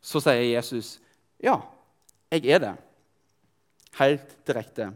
Så 0.06 0.22
sier 0.22 0.44
Jesus, 0.46 1.00
ja, 1.42 1.58
jeg 2.30 2.46
er 2.54 2.62
det. 2.62 2.74
Helt 3.98 4.36
direkte. 4.46 4.92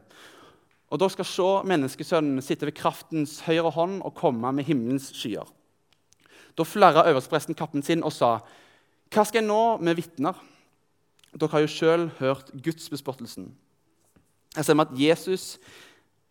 Og 0.89 1.01
da 1.01 1.08
skal 1.10 1.28
se 1.28 1.48
menneskesønnen 1.70 2.44
sitte 2.46 2.68
ved 2.70 2.78
kraftens 2.78 3.39
høyre 3.46 3.72
hånd 3.74 4.00
og 4.06 4.16
komme 4.18 4.51
med 4.54 4.68
himmelens 4.68 5.10
skyer. 5.18 5.48
Da 6.58 6.66
flerra 6.66 7.08
øverstepresten 7.10 7.58
kappen 7.58 7.84
sin 7.86 8.04
og 8.04 8.13
sa, 8.13 8.39
'Hva 9.10 9.25
skal 9.25 9.42
jeg 9.42 9.48
nå 9.48 9.78
med 9.78 9.96
vitner?' 9.96 10.46
Dere 11.39 11.50
har 11.50 11.60
jo 11.60 11.68
sjøl 11.68 12.10
hørt 12.20 12.51
gudsbespottelsen. 12.63 13.54
Jeg 14.56 14.66
ser 14.66 14.74
med 14.74 14.88
at 14.88 15.00
Jesus 15.00 15.60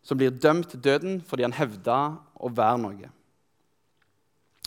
som 0.02 0.18
blir 0.18 0.30
dømt 0.30 0.75
døden 0.85 1.20
fordi 1.20 1.42
han 1.42 1.52
hevda 1.52 2.18
å 2.35 2.50
være 2.50 2.78
noe. 2.78 3.11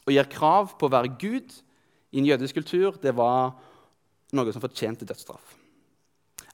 Og 0.08 0.14
gir 0.14 0.24
krav 0.32 0.78
på 0.80 0.88
å 0.88 0.92
være 0.92 1.16
Gud 1.20 1.52
i 2.12 2.20
en 2.20 2.26
jødisk 2.26 2.56
kultur, 2.56 2.96
det 3.02 3.16
var 3.16 3.54
noe 4.32 4.54
som 4.54 4.64
fortjente 4.64 5.06
dødsstraff. 5.08 5.56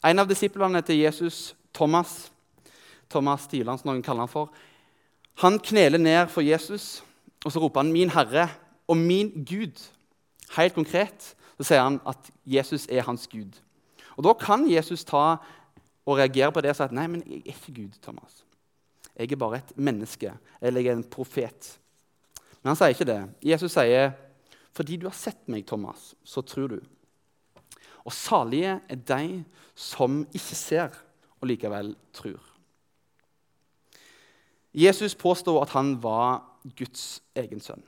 En 0.05 0.19
av 0.19 0.29
disiplene 0.29 0.81
til 0.85 1.01
Jesus, 1.01 1.55
Thomas, 1.73 2.31
Thomas 3.09 3.47
Stiland, 3.47 3.79
som 3.79 3.91
noen 3.91 4.03
kaller 4.05 4.25
han 4.25 4.31
for, 4.31 4.53
han 5.41 5.59
kneler 5.61 6.01
ned 6.01 6.31
for 6.33 6.45
Jesus, 6.45 7.03
og 7.45 7.51
så 7.51 7.61
roper 7.61 7.83
han 7.83 7.91
'Min 7.91 8.09
Herre' 8.09 8.49
og 8.87 8.97
'min 8.97 9.45
Gud'. 9.49 9.89
Helt 10.57 10.73
konkret 10.73 11.35
så 11.57 11.63
sier 11.63 11.83
han 11.83 11.99
at 12.07 12.31
Jesus 12.45 12.87
er 12.89 13.01
hans 13.01 13.27
Gud. 13.27 13.53
Og 14.17 14.23
Da 14.23 14.33
kan 14.33 14.71
Jesus 14.71 15.03
ta 15.03 15.37
og 16.05 16.17
reagere 16.17 16.51
på 16.51 16.61
det 16.61 16.69
og 16.69 16.75
si 16.75 16.83
at 16.83 16.91
'Nei, 16.91 17.07
men 17.07 17.23
jeg 17.27 17.37
er 17.37 17.41
ikke 17.45 17.81
Gud, 17.81 17.93
Thomas'. 18.01 18.43
Jeg 19.19 19.31
er 19.31 19.35
bare 19.35 19.57
et 19.57 19.77
menneske, 19.77 20.33
eller 20.61 20.81
jeg 20.81 20.89
er 20.89 20.95
en 20.95 21.03
profet. 21.03 21.79
Men 22.63 22.69
han 22.69 22.75
sier 22.75 22.87
ikke 22.87 23.05
det. 23.05 23.29
Jesus 23.43 23.71
sier, 23.71 24.11
'Fordi 24.73 24.97
du 24.97 25.05
har 25.05 25.13
sett 25.13 25.47
meg, 25.47 25.65
Thomas, 25.65 26.15
så 26.23 26.41
tror 26.41 26.67
du'. 26.67 26.96
Og 28.07 28.13
salige 28.15 28.77
er 28.87 28.95
de 28.95 29.43
som 29.75 30.21
ikke 30.31 30.55
ser, 30.55 30.95
og 31.41 31.49
likevel 31.51 31.91
tror. 32.15 32.39
Jesus 34.73 35.15
påstår 35.15 35.61
at 35.61 35.73
han 35.75 35.95
var 36.03 36.43
Guds 36.77 37.21
egen 37.35 37.59
sønn. 37.63 37.83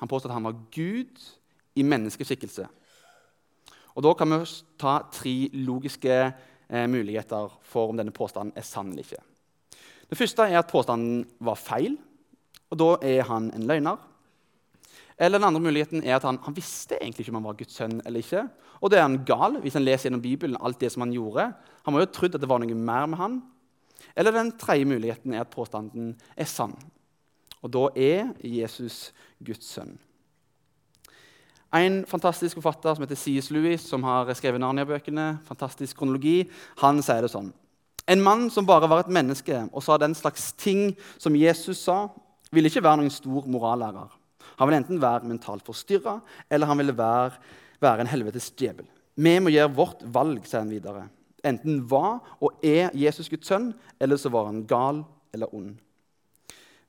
Han 0.00 0.08
påstår 0.08 0.30
at 0.32 0.38
han 0.38 0.48
var 0.48 0.58
Gud 0.74 1.20
i 1.74 1.82
menneskeskikkelse. 1.82 2.66
Og 3.94 4.02
Da 4.02 4.14
kan 4.14 4.32
vi 4.32 4.44
ta 4.80 4.98
tre 5.12 5.48
logiske 5.52 6.14
eh, 6.68 6.86
muligheter 6.88 7.52
for 7.62 7.92
om 7.92 7.96
denne 7.96 8.12
påstanden 8.12 8.56
er 8.56 8.64
sann 8.64 8.90
eller 8.90 9.04
ikke. 9.04 9.22
Det 10.08 10.18
første 10.18 10.42
er 10.42 10.58
at 10.58 10.70
påstanden 10.72 11.26
var 11.40 11.54
feil, 11.54 11.98
og 12.70 12.78
da 12.78 12.96
er 13.02 13.22
han 13.28 13.50
en 13.54 13.66
løgner. 13.68 13.96
Eller 15.22 15.38
den 15.38 15.46
andre 15.46 15.62
muligheten 15.62 16.02
er 16.02 16.16
at 16.16 16.26
han, 16.26 16.40
han 16.42 16.56
visste 16.56 16.98
egentlig 16.98 17.22
ikke 17.24 17.32
om 17.34 17.38
han 17.38 17.46
var 17.46 17.58
Guds 17.60 17.76
sønn 17.78 18.00
eller 18.02 18.24
ikke. 18.24 18.42
Og 18.82 18.90
da 18.90 18.98
er 18.98 19.06
han 19.06 19.20
gal 19.26 19.60
hvis 19.62 19.76
han 19.78 19.84
leser 19.86 20.08
gjennom 20.08 20.24
Bibelen 20.24 20.58
alt 20.58 20.80
det 20.82 20.90
som 20.90 21.04
han 21.04 21.14
gjorde. 21.14 21.52
Han 21.86 21.94
må 21.94 22.02
jo 22.02 22.08
ha 22.08 22.14
trodd 22.16 22.34
at 22.34 22.42
det 22.42 22.50
var 22.50 22.62
noe 22.62 22.78
mer 22.78 23.10
med 23.10 23.20
han. 23.20 23.36
Eller 24.18 24.34
den 24.34 24.50
tredje 24.58 24.88
muligheten 24.88 25.34
er 25.36 25.44
at 25.44 25.52
påstanden 25.52 26.16
er 26.34 26.48
sann. 26.50 26.74
Og 27.62 27.70
da 27.70 27.84
er 27.94 28.32
Jesus 28.42 29.12
Guds 29.38 29.70
sønn. 29.70 29.94
En 31.72 32.02
fantastisk 32.04 32.58
forfatter 32.58 32.96
som 32.96 33.04
heter 33.06 33.16
C.S. 33.16 33.48
Lewis, 33.54 33.86
som 33.88 34.02
har 34.04 34.28
skrevet 34.36 34.60
Narnia-bøkene, 34.60 35.38
fantastisk 35.46 35.96
kronologi, 35.96 36.50
han 36.82 36.98
sier 37.00 37.24
det 37.24 37.30
sånn. 37.32 37.48
En 38.10 38.20
mann 38.20 38.50
som 38.52 38.66
bare 38.68 38.90
var 38.90 39.04
et 39.04 39.14
menneske 39.14 39.62
og 39.70 39.84
sa 39.86 39.96
den 40.02 40.16
slags 40.18 40.50
ting 40.58 40.90
som 41.22 41.38
Jesus 41.38 41.86
sa, 41.86 42.10
ville 42.52 42.68
ikke 42.68 42.82
være 42.84 43.00
noen 43.00 43.14
stor 43.14 43.46
morallærer. 43.48 44.10
Han 44.58 44.68
vil 44.68 44.78
enten 44.78 45.00
være 45.02 45.28
mentalt 45.28 45.64
forstyrra 45.66 46.18
eller 46.50 46.70
han 46.70 46.80
vil 46.82 46.94
være, 46.96 47.38
være 47.82 48.04
en 48.04 48.12
helvetes 48.12 48.50
djevel. 48.58 48.88
Vi 49.14 49.34
må 49.40 49.52
gjøre 49.52 49.74
vårt 49.76 50.04
valg, 50.14 50.44
sier 50.46 50.62
han 50.62 50.72
videre. 50.72 51.06
Enten 51.44 51.82
var 51.90 52.20
og 52.40 52.62
er 52.64 52.92
Jesus 52.96 53.28
Guds 53.28 53.50
sønn, 53.50 53.72
eller 54.00 54.20
så 54.20 54.30
var 54.32 54.48
han 54.48 54.62
gal 54.68 55.02
eller 55.34 55.52
ond. 55.54 55.74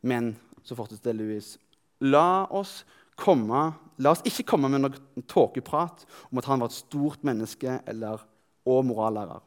Men 0.03 0.33
så 0.63 0.77
fortsetter 0.77 1.15
Louis, 1.15 1.55
la 2.03 2.45
oss, 2.53 2.83
komme, 3.19 3.65
la 3.97 4.13
oss 4.13 4.23
ikke 4.27 4.45
komme 4.53 4.69
med 4.71 4.83
noe 4.83 5.23
tåkeprat 5.29 6.05
om 6.29 6.39
at 6.41 6.49
han 6.49 6.61
var 6.61 6.71
et 6.71 6.77
stort 6.77 7.25
menneske 7.25 7.79
eller, 7.89 8.21
og 8.67 8.85
morallærer. 8.87 9.41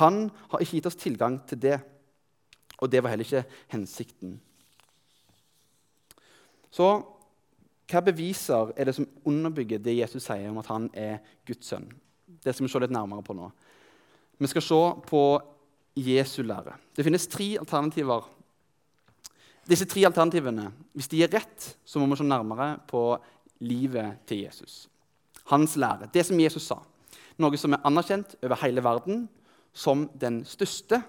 Han 0.00 0.28
har 0.52 0.62
ikke 0.62 0.78
gitt 0.78 0.88
oss 0.88 1.00
tilgang 1.00 1.40
til 1.48 1.60
det, 1.60 1.76
og 2.80 2.90
det 2.90 3.02
var 3.02 3.12
heller 3.12 3.28
ikke 3.28 3.44
hensikten. 3.74 4.38
Så 6.72 6.88
hva 7.90 8.02
beviser 8.04 8.72
er 8.76 8.88
det 8.88 8.96
som 8.96 9.08
underbygger 9.28 9.82
det 9.82 9.96
Jesus 9.98 10.24
sier 10.26 10.50
om 10.50 10.60
at 10.62 10.70
han 10.70 10.88
er 10.94 11.18
Guds 11.46 11.66
sønn? 11.72 11.88
Det 12.42 12.54
skal 12.54 12.66
vi 12.66 12.72
se 12.72 12.82
litt 12.82 12.94
nærmere 12.94 13.24
på 13.26 13.36
nå. 13.36 13.50
Vi 14.38 14.50
skal 14.50 14.64
se 14.64 14.82
på 15.08 15.24
Jesu 15.98 16.40
lære. 16.42 16.78
Det 16.96 17.04
finnes 17.04 17.28
tre 17.28 17.50
alternativer 17.60 18.30
disse 19.68 19.86
tre 19.86 20.02
alternativene, 20.08 20.70
hvis 20.96 21.10
de 21.12 21.22
er 21.22 21.30
rett, 21.30 21.68
så 21.86 22.00
må 22.00 22.08
vi 22.10 22.18
se 22.18 22.26
nærmere 22.26 22.74
på 22.88 23.14
livet 23.62 24.24
til 24.26 24.42
Jesus. 24.42 24.88
Hans 25.52 25.76
lære, 25.78 26.10
det 26.12 26.24
som 26.26 26.40
Jesus 26.40 26.66
sa. 26.66 26.80
Noe 27.38 27.58
som 27.58 27.74
er 27.74 27.84
anerkjent 27.86 28.34
over 28.42 28.58
hele 28.64 28.82
verden 28.82 29.26
som 29.72 30.08
den 30.18 30.42
største 30.46 31.00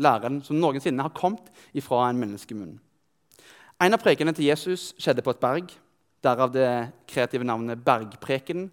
læren 0.00 0.40
som 0.44 0.56
noensinne 0.58 1.04
har 1.04 1.14
kommet 1.14 1.52
ifra 1.76 2.06
en 2.08 2.20
menneskemunn. 2.20 2.78
En 3.78 3.94
av 3.94 4.00
prekene 4.02 4.32
til 4.34 4.48
Jesus 4.48 4.90
skjedde 4.98 5.22
på 5.22 5.34
et 5.34 5.42
berg, 5.42 5.68
derav 6.24 6.52
det 6.52 6.68
kreative 7.08 7.46
navnet 7.46 7.84
Bergpreken. 7.84 8.68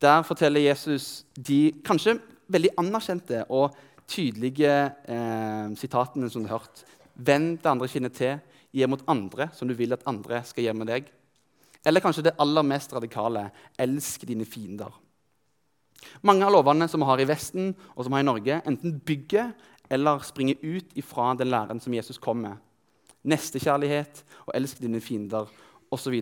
Der 0.00 0.24
forteller 0.26 0.60
Jesus 0.64 1.24
de 1.36 1.70
kanskje 1.86 2.18
veldig 2.50 2.72
anerkjente 2.80 3.44
og 3.48 3.76
tydelige 4.10 4.72
eh, 5.06 5.66
sitatene 5.78 6.30
som 6.30 6.42
du 6.42 6.50
har 6.50 6.62
hørt. 6.62 6.82
Vend 7.14 7.60
det 7.60 7.70
andre 7.70 7.88
kinnet 7.90 8.16
til, 8.16 8.40
gi 8.72 8.86
mot 8.86 9.02
andre 9.10 9.50
som 9.54 9.68
du 9.68 9.74
vil 9.78 9.94
at 9.94 10.06
andre 10.08 10.42
skal 10.46 10.66
gjøre 10.66 10.80
med 10.80 10.90
deg. 10.90 11.10
Eller 11.86 12.02
kanskje 12.04 12.26
det 12.28 12.36
aller 12.42 12.66
mest 12.66 12.92
radikale 12.92 13.46
elsk 13.80 14.26
dine 14.28 14.46
fiender. 14.48 14.90
Mange 16.24 16.46
av 16.46 16.52
lovene 16.54 16.88
som 16.88 17.02
vi 17.02 17.08
har 17.08 17.20
i 17.20 17.28
Vesten 17.28 17.72
og 17.94 18.04
som 18.04 18.12
vi 18.12 18.18
har 18.18 18.24
i 18.24 18.28
Norge, 18.28 18.60
enten 18.68 18.98
bygger 19.04 19.52
eller 19.90 20.24
springer 20.24 20.60
ut 20.62 20.92
ifra 20.98 21.32
den 21.36 21.50
læren 21.50 21.80
som 21.82 21.94
Jesus 21.94 22.20
kom 22.22 22.44
med. 22.44 22.56
Nestekjærlighet 23.26 24.22
og 24.46 24.54
elsk 24.56 24.80
dine 24.80 25.00
fiender 25.04 25.50
osv. 25.92 26.16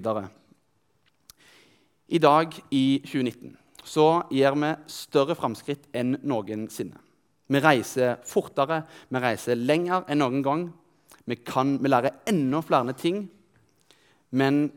I 2.08 2.18
dag, 2.18 2.54
i 2.72 3.00
2019, 3.04 3.52
så 3.84 4.06
gjør 4.32 4.54
vi 4.56 4.70
større 4.88 5.34
framskritt 5.36 5.90
enn 5.96 6.16
noensinne. 6.24 6.96
Vi 7.48 7.60
reiser 7.60 8.18
fortere, 8.28 8.82
vi 9.08 9.20
reiser 9.20 9.56
lenger 9.56 10.04
enn 10.08 10.20
noen 10.22 10.42
gang. 10.44 10.62
Vi, 11.28 11.36
kan, 11.44 11.76
vi 11.80 11.88
lærer 11.88 12.22
enda 12.28 12.60
flere 12.64 12.94
ting. 12.96 13.26
Men 14.30 14.70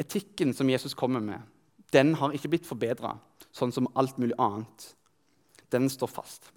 etikken 0.00 0.52
som 0.56 0.68
Jesus 0.72 0.96
kommer 0.96 1.20
med, 1.24 1.40
den 1.92 2.14
har 2.20 2.32
ikke 2.32 2.54
blitt 2.54 2.68
forbedra, 2.68 3.14
sånn 3.52 3.72
som 3.72 3.88
alt 3.96 4.16
mulig 4.20 4.36
annet. 4.40 4.88
Den 5.72 5.88
står 5.92 6.12
fast. 6.12 6.50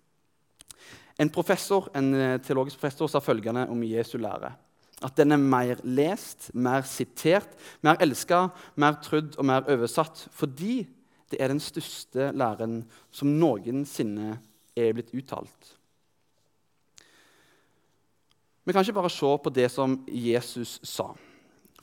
En 1.19 1.31
professor, 1.33 1.89
en 1.97 2.13
eh, 2.13 2.39
teologisk 2.43 2.79
professor 2.79 3.09
sa 3.11 3.19
følgende 3.23 3.65
om 3.73 3.83
Jesu 3.83 4.15
lære. 4.21 4.51
At 5.05 5.17
den 5.19 5.31
er 5.35 5.41
mer 5.41 5.81
lest, 5.85 6.49
mer 6.57 6.81
sitert, 6.89 7.51
mer 7.85 7.99
elska, 8.01 8.47
mer 8.75 8.97
trodd 9.05 9.37
og 9.37 9.45
mer 9.45 9.67
oversatt 9.69 10.25
fordi 10.33 10.87
det 11.31 11.41
er 11.43 11.51
den 11.51 11.61
største 11.61 12.31
læren 12.31 12.79
som 13.11 13.33
noensinne 13.39 14.37
er 14.77 14.93
blitt 14.95 15.11
uttalt. 15.13 15.73
Vi 18.67 18.73
kan 18.73 18.83
ikke 18.83 18.97
bare 18.97 19.11
se 19.11 19.31
på 19.43 19.51
det 19.55 19.69
som 19.71 19.93
Jesus 20.07 20.79
sa. 20.83 21.13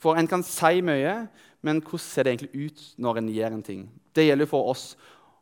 For 0.00 0.18
en 0.20 0.28
kan 0.28 0.42
si 0.44 0.82
mye, 0.84 1.14
men 1.64 1.80
hvordan 1.80 2.02
ser 2.04 2.26
det 2.26 2.34
egentlig 2.34 2.66
ut 2.66 2.82
når 3.00 3.20
en 3.20 3.30
gjør 3.32 3.54
en 3.56 3.62
ting? 3.64 3.86
Det 4.12 4.26
gjelder 4.26 4.48
for 4.50 4.68
oss, 4.68 4.90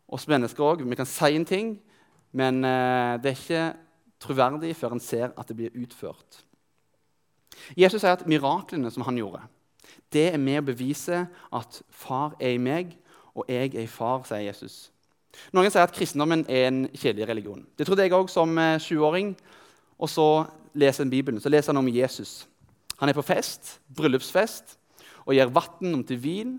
oss 0.06 0.28
mennesker 0.30 0.62
òg. 0.62 0.84
Vi 0.86 0.98
kan 0.98 1.08
si 1.08 1.32
en 1.34 1.46
ting, 1.48 1.72
men 2.30 2.62
eh, 2.64 3.18
det 3.18 3.32
er 3.32 3.40
ikke 3.40 3.64
troverdig 4.22 4.76
før 4.78 4.94
en 4.94 5.02
ser 5.02 5.32
at 5.34 5.48
det 5.50 5.58
blir 5.58 5.82
utført. 5.82 6.44
Jesus 7.76 8.02
sier 8.02 8.16
at 8.16 8.26
miraklene 8.28 8.90
som 8.90 9.04
han 9.06 9.18
gjorde, 9.18 9.42
det 10.12 10.28
er 10.32 10.40
med 10.40 10.60
å 10.60 10.66
bevise 10.72 11.24
at 11.52 11.82
far 11.90 12.36
er 12.40 12.56
i 12.56 12.60
meg, 12.62 12.96
og 13.32 13.48
jeg 13.48 13.72
er 13.74 13.84
i 13.84 13.90
far, 13.90 14.24
sier 14.28 14.44
Jesus. 14.44 14.90
Noen 15.56 15.72
sier 15.72 15.86
at 15.86 15.94
kristendommen 15.94 16.44
er 16.50 16.68
en 16.68 16.82
kjedelig 16.92 17.28
religion. 17.30 17.62
Det 17.78 17.86
trodde 17.88 18.04
jeg 18.04 18.12
òg 18.16 18.28
som 18.30 18.52
20-åring. 18.58 19.32
Eh, 19.32 19.60
og 20.02 20.10
så 20.10 20.26
leser 20.76 21.04
han 21.04 21.12
Bibelen, 21.12 21.40
så 21.40 21.52
leser 21.52 21.72
han 21.72 21.80
om 21.80 21.88
Jesus. 21.88 22.42
Han 23.00 23.08
er 23.08 23.16
på 23.16 23.24
fest, 23.24 23.78
bryllupsfest, 23.96 24.76
og 25.24 25.36
gjør 25.36 25.54
vann 25.54 25.96
om 25.96 26.04
til 26.04 26.20
vin. 26.20 26.52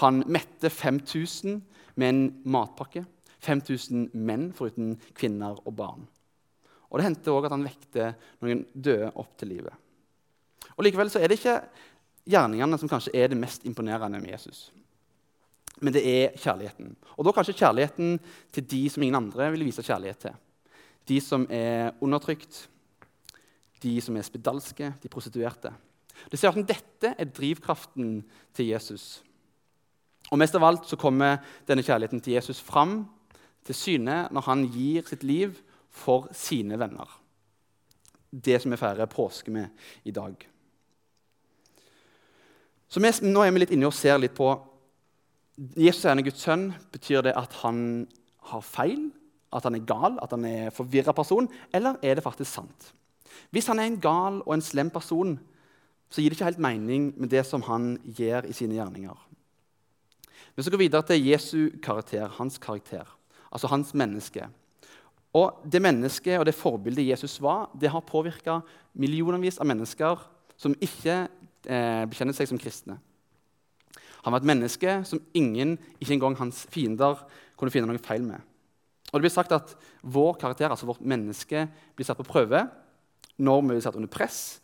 Han 0.00 0.24
metter 0.26 0.72
5000 0.72 1.60
med 1.96 2.08
en 2.08 2.22
matpakke. 2.44 3.04
5000 3.46 4.10
menn 4.14 4.50
foruten 4.56 4.96
kvinner 5.14 5.58
og 5.62 5.76
barn. 5.76 6.06
Og 6.90 6.98
Det 6.98 7.06
hendte 7.06 7.34
òg 7.34 7.46
at 7.46 7.54
han 7.54 7.66
vekte 7.66 8.12
noen 8.42 8.64
døde 8.72 9.12
opp 9.14 9.36
til 9.38 9.52
livet. 9.54 9.85
Og 10.76 10.84
Likevel 10.84 11.10
så 11.12 11.20
er 11.20 11.30
det 11.30 11.38
ikke 11.40 11.60
gjerningene 12.26 12.78
som 12.80 12.90
kanskje 12.90 13.14
er 13.16 13.30
det 13.32 13.38
mest 13.38 13.64
imponerende 13.68 14.20
med 14.20 14.34
Jesus. 14.34 14.70
Men 15.80 15.92
det 15.92 16.02
er 16.08 16.36
kjærligheten. 16.40 16.94
Og 17.16 17.26
da 17.26 17.34
kanskje 17.36 17.56
kjærligheten 17.58 18.16
til 18.52 18.64
de 18.70 18.82
som 18.92 19.02
ingen 19.02 19.18
andre 19.18 19.50
vil 19.52 19.66
vise 19.68 19.84
kjærlighet 19.84 20.22
til. 20.24 20.38
De 21.06 21.20
som 21.20 21.44
er 21.52 21.92
undertrykt, 22.00 22.66
de 23.82 24.00
som 24.00 24.16
er 24.16 24.24
spedalske, 24.26 24.94
de 25.02 25.12
prostituerte. 25.12 25.72
Det 26.30 26.38
ser 26.40 26.48
ut 26.48 26.58
som 26.58 26.66
dette 26.66 27.12
er 27.12 27.28
drivkraften 27.30 28.22
til 28.56 28.72
Jesus. 28.72 29.20
Og 30.32 30.40
Mest 30.40 30.56
av 30.58 30.64
alt 30.66 30.88
så 30.88 30.98
kommer 30.98 31.38
denne 31.68 31.84
kjærligheten 31.86 32.24
til 32.24 32.38
Jesus 32.38 32.60
fram 32.64 33.04
til 33.66 33.76
syne 33.76 34.24
når 34.32 34.48
han 34.48 34.64
gir 34.72 35.06
sitt 35.06 35.22
liv 35.26 35.54
for 35.92 36.30
sine 36.34 36.78
venner. 36.80 37.06
Det 38.30 38.58
som 38.62 38.72
vi 38.72 38.80
feirer 38.80 39.10
påske 39.10 39.52
med 39.52 39.68
i 40.04 40.14
dag. 40.14 40.34
Så 42.88 43.02
vi, 43.02 43.10
Nå 43.26 43.42
er 43.42 43.52
vi 43.54 43.62
litt 43.62 43.74
inne 43.74 43.88
og 43.88 43.96
ser 43.96 44.18
litt 44.20 44.36
på 44.36 44.52
Jesus 45.56 46.04
er 46.04 46.20
Guds 46.20 46.42
sønn. 46.44 46.68
Betyr 46.92 47.24
det 47.24 47.36
at 47.36 47.54
han 47.62 48.06
har 48.50 48.64
feil? 48.64 49.08
At 49.56 49.64
han 49.64 49.78
er 49.78 49.86
gal? 49.88 50.18
At 50.22 50.34
han 50.36 50.44
er 50.44 50.74
forvirra 50.74 51.14
person? 51.16 51.48
Eller 51.74 51.96
er 52.04 52.18
det 52.18 52.24
faktisk 52.24 52.58
sant? 52.58 52.90
Hvis 53.50 53.68
han 53.70 53.80
er 53.80 53.88
en 53.88 54.00
gal 54.00 54.42
og 54.44 54.52
en 54.54 54.64
slem 54.64 54.90
person, 54.92 55.36
så 56.10 56.22
gir 56.22 56.30
det 56.30 56.38
ikke 56.38 56.50
helt 56.50 56.62
mening 56.62 57.08
med 57.16 57.32
det 57.32 57.42
som 57.48 57.64
han 57.66 57.96
gjør 58.04 58.46
i 58.46 58.54
sine 58.56 58.76
gjerninger. 58.76 59.16
Vi 60.56 60.64
skal 60.64 60.76
gå 60.76 60.84
videre 60.84 61.04
til 61.04 61.26
Jesu 61.26 61.58
karakter, 61.82 62.28
hans 62.38 62.56
karakter, 62.58 63.08
altså 63.52 63.68
hans 63.68 63.92
menneske. 63.94 64.46
Og 65.36 65.60
Det 65.72 65.82
mennesket 65.82 66.38
og 66.38 66.46
det 66.46 66.54
forbildet 66.54 67.08
Jesus 67.08 67.40
var, 67.42 67.70
det 67.78 67.90
har 67.90 68.00
påvirka 68.00 68.60
millionvis 68.94 69.58
av 69.58 69.66
mennesker 69.66 70.22
som 70.56 70.76
ikke 70.80 71.26
eh, 71.66 72.04
bekjenner 72.08 72.36
seg 72.36 72.48
som 72.50 72.60
kristne. 72.60 72.98
Han 74.26 74.34
var 74.34 74.42
et 74.42 74.48
menneske 74.48 74.98
som 75.06 75.20
ingen, 75.38 75.76
ikke 76.00 76.16
engang 76.16 76.36
hans 76.40 76.64
fiender, 76.72 77.20
kunne 77.56 77.70
finne 77.70 77.86
noe 77.86 78.02
feil 78.02 78.24
med. 78.26 78.42
Og 79.12 79.18
det 79.18 79.28
blir 79.28 79.34
sagt 79.34 79.54
at 79.54 79.76
Vår 80.06 80.36
karakter, 80.38 80.70
altså 80.70 80.86
vårt 80.86 81.02
menneske, 81.02 81.64
blir 81.96 82.06
satt 82.06 82.18
på 82.20 82.26
prøve 82.26 82.60
når 83.42 83.62
vi 83.62 83.68
blir 83.72 83.84
satt 83.84 83.96
under 83.98 84.10
press 84.10 84.60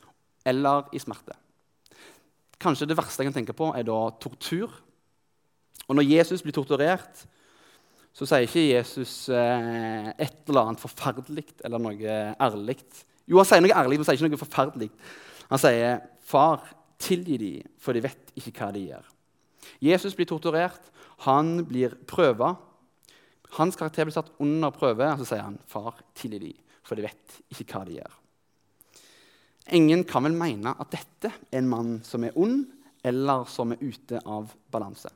eller 0.47 0.88
i 0.94 1.00
smerte. 1.02 1.35
Kanskje 2.62 2.87
det 2.87 2.97
verste 2.99 3.23
jeg 3.23 3.30
kan 3.30 3.37
tenke 3.40 3.56
på, 3.56 3.73
er 3.75 3.87
da 3.87 3.99
tortur. 4.23 4.71
Og 5.88 5.99
når 5.99 6.06
Jesus 6.06 6.44
blir 6.44 6.54
torturert, 6.54 7.25
så 8.14 8.28
sier 8.28 8.47
ikke 8.47 8.66
Jesus 8.68 9.28
eh, 9.32 10.12
et 10.14 10.50
eller 10.50 10.68
annet 10.68 10.82
forferdelig 10.82 11.47
eller 11.64 11.82
noe 11.82 12.16
ærlig. 12.37 12.78
Jo, 13.26 13.40
han 13.40 13.49
sier 13.49 13.64
noe 13.64 13.75
ærlig, 13.75 13.99
men 13.99 14.04
han 14.04 14.11
sier 14.11 14.21
ikke 14.21 14.35
noe 14.37 14.44
forferdelig. 14.44 14.90
Han 15.50 15.61
sier, 15.62 16.02
'Far, 16.23 16.62
tilgi 17.02 17.38
dem, 17.40 17.73
for 17.82 17.97
de 17.97 18.04
vet 18.04 18.32
ikke 18.38 18.54
hva 18.61 18.71
de 18.75 18.87
gjør.' 18.87 19.11
Jesus 19.82 20.14
blir 20.18 20.26
torturert, 20.30 20.90
han 21.26 21.64
blir 21.66 21.94
prøva. 22.06 22.56
Hans 23.59 23.78
karakter 23.78 24.06
blir 24.06 24.14
satt 24.14 24.32
under 24.42 24.73
prøve, 24.75 25.06
og 25.12 25.23
så 25.23 25.28
sier 25.32 25.47
han, 25.47 25.59
'Far, 25.66 26.02
tilgi 26.14 26.38
dem, 26.38 26.59
for 26.82 26.99
de 26.99 27.06
vet 27.06 27.40
ikke 27.50 27.78
hva 27.78 27.87
de 27.87 27.99
gjør.' 28.00 28.18
Ingen 29.71 30.02
kan 30.04 30.25
vel 30.26 30.35
mene 30.35 30.75
at 30.75 30.90
dette 30.90 31.30
er 31.30 31.59
en 31.61 31.68
mann 31.71 32.00
som 32.02 32.25
er 32.25 32.35
ond, 32.35 32.64
eller 33.04 33.44
som 33.50 33.73
er 33.73 33.82
ute 33.82 34.18
av 34.26 34.50
balanse. 34.71 35.11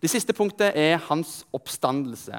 Det 0.00 0.10
siste 0.10 0.34
punktet 0.36 0.76
er 0.78 1.00
hans 1.08 1.42
oppstandelse. 1.52 2.38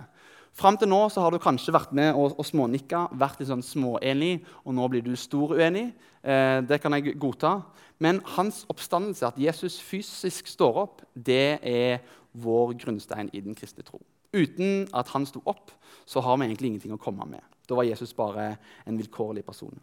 Fram 0.53 0.77
til 0.77 0.89
nå 0.91 0.99
så 1.09 1.23
har 1.23 1.33
du 1.33 1.41
kanskje 1.41 1.73
vært 1.73 1.93
med 1.97 2.11
og, 2.13 2.35
og 2.37 2.45
smånikka, 2.45 3.07
vært 3.17 3.39
litt 3.41 3.49
sånn 3.49 3.65
småenig, 3.65 4.43
og 4.61 4.75
nå 4.77 4.89
blir 4.91 5.01
du 5.05 5.15
stor 5.17 5.55
uenig. 5.57 5.87
Eh, 6.21 6.59
det 6.69 6.77
kan 6.83 6.93
jeg 6.93 7.15
godta. 7.21 7.55
Men 8.03 8.21
hans 8.35 8.61
oppstandelse, 8.69 9.31
at 9.31 9.39
Jesus 9.41 9.79
fysisk 9.81 10.51
står 10.51 10.77
opp, 10.83 11.01
det 11.15 11.57
er 11.65 12.03
vår 12.37 12.75
grunnstein 12.83 13.31
i 13.33 13.41
den 13.41 13.57
kristne 13.57 13.85
tro. 13.85 14.01
Uten 14.33 14.87
at 14.93 15.09
han 15.13 15.25
sto 15.29 15.41
opp, 15.49 15.71
så 16.05 16.21
har 16.21 16.37
vi 16.37 16.47
egentlig 16.47 16.71
ingenting 16.71 16.93
å 16.93 17.01
komme 17.01 17.25
med. 17.29 17.41
Da 17.69 17.77
var 17.77 17.87
Jesus 17.87 18.13
bare 18.13 18.55
en 18.85 18.97
vilkårlig 18.99 19.45
person. 19.45 19.73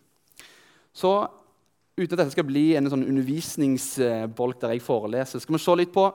Så 0.94 1.12
uten 1.96 2.14
at 2.14 2.18
dette 2.18 2.34
skal 2.34 2.46
bli 2.46 2.74
en 2.78 2.90
sånn 2.90 3.06
undervisningsbolk 3.06 4.60
der 4.62 4.74
jeg 4.74 4.84
foreleser, 4.84 5.42
skal 5.42 5.56
vi 5.56 5.62
se 5.62 5.76
litt 5.78 5.94
på 5.94 6.06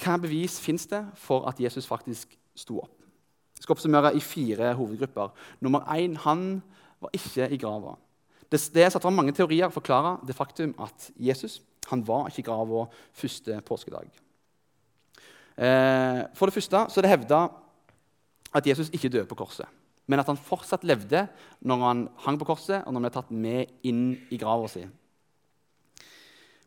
hva 0.00 0.16
bevis 0.20 0.56
fins 0.62 0.86
det 0.88 1.02
for 1.20 1.48
at 1.50 1.60
Jesus 1.60 1.88
faktisk 1.88 2.36
sto 2.56 2.80
opp. 2.84 2.99
Jeg 3.60 3.66
skal 3.66 3.76
oppsummere 3.76 4.14
i 4.16 4.22
fire 4.24 4.72
hovedgrupper. 4.78 5.34
Nummer 5.60 5.84
én 5.92 6.16
han 6.24 6.62
var 7.00 7.12
ikke 7.16 7.50
i 7.52 7.58
grava. 7.60 7.96
Det, 8.50 8.58
det 8.74 8.88
satt 8.90 9.04
fram 9.04 9.14
mange 9.14 9.34
teorier 9.36 9.68
å 9.68 9.74
forklare 9.74 10.16
det 10.26 10.36
faktum 10.36 10.72
at 10.80 11.10
Jesus 11.20 11.60
han 11.90 12.02
var 12.06 12.28
ikke 12.30 12.42
i 12.42 12.48
grava 12.48 12.86
første 13.16 13.60
påskedag. 13.66 14.08
Eh, 15.60 16.22
for 16.34 16.48
det 16.48 16.56
første 16.56 16.86
så 16.88 17.00
er 17.00 17.06
det 17.06 17.12
hevda 17.12 17.44
at 18.56 18.66
Jesus 18.66 18.90
ikke 18.94 19.12
døde 19.12 19.28
på 19.30 19.38
korset 19.38 19.68
men 20.10 20.18
at 20.18 20.30
han 20.30 20.40
fortsatt 20.40 20.86
levde 20.88 21.22
når 21.62 21.84
han 21.84 22.06
hang 22.24 22.38
på 22.40 22.48
korset, 22.48 22.82
og 22.82 22.90
når 22.90 22.98
han 22.98 23.06
ble 23.06 23.12
tatt 23.14 23.30
med 23.30 23.86
inn 23.86 24.04
i 24.34 24.38
grava 24.40 24.66
si. 24.70 24.82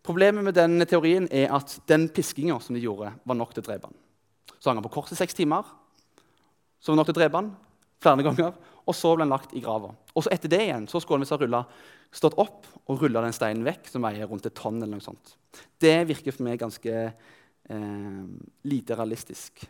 Problemet 0.03 0.45
med 0.47 0.55
den 0.55 0.83
teorien 0.87 1.27
er 1.31 1.51
at 1.55 1.75
den 1.89 2.07
piskinga 2.11 2.59
som 2.63 2.75
de 2.75 2.83
gjorde, 2.83 3.11
var 3.23 3.39
nok 3.39 3.51
til 3.55 3.63
å 3.63 3.67
drepe 3.67 3.89
han. 3.89 3.99
Så 4.59 4.69
hang 4.69 4.79
han 4.79 4.87
på 4.87 4.93
korset 4.95 5.19
seks 5.19 5.35
timer, 5.35 5.67
så 6.83 6.95
å 6.95 7.15
drepe 7.15 7.39
han 7.39 7.53
flere 8.03 8.25
ganger, 8.25 8.55
og 8.83 8.95
så 8.97 9.13
ble 9.15 9.23
han 9.23 9.31
lagt 9.31 9.53
i 9.55 9.61
grava. 9.63 9.93
Og 10.13 10.25
så 10.25 10.33
etter 10.35 10.51
det 10.51 10.63
igjen 10.65 10.87
så 10.91 10.99
skulle 10.99 11.23
han 11.23 11.31
ha 11.31 11.39
rullet, 11.39 11.77
stått 12.13 12.35
opp 12.41 12.67
og 12.91 12.99
rulla 13.01 13.23
den 13.23 13.35
steinen 13.35 13.63
vekk, 13.65 13.87
som 13.89 14.03
veier 14.03 14.27
rundt 14.29 14.45
et 14.49 14.57
tonn. 14.57 14.81
eller 14.81 14.99
noe 14.99 15.05
sånt. 15.05 15.37
Det 15.79 15.95
virker 16.09 16.35
for 16.35 16.45
meg 16.45 16.59
ganske 16.61 16.91
eh, 16.91 18.19
lite 18.67 18.99
realistisk. 18.99 19.63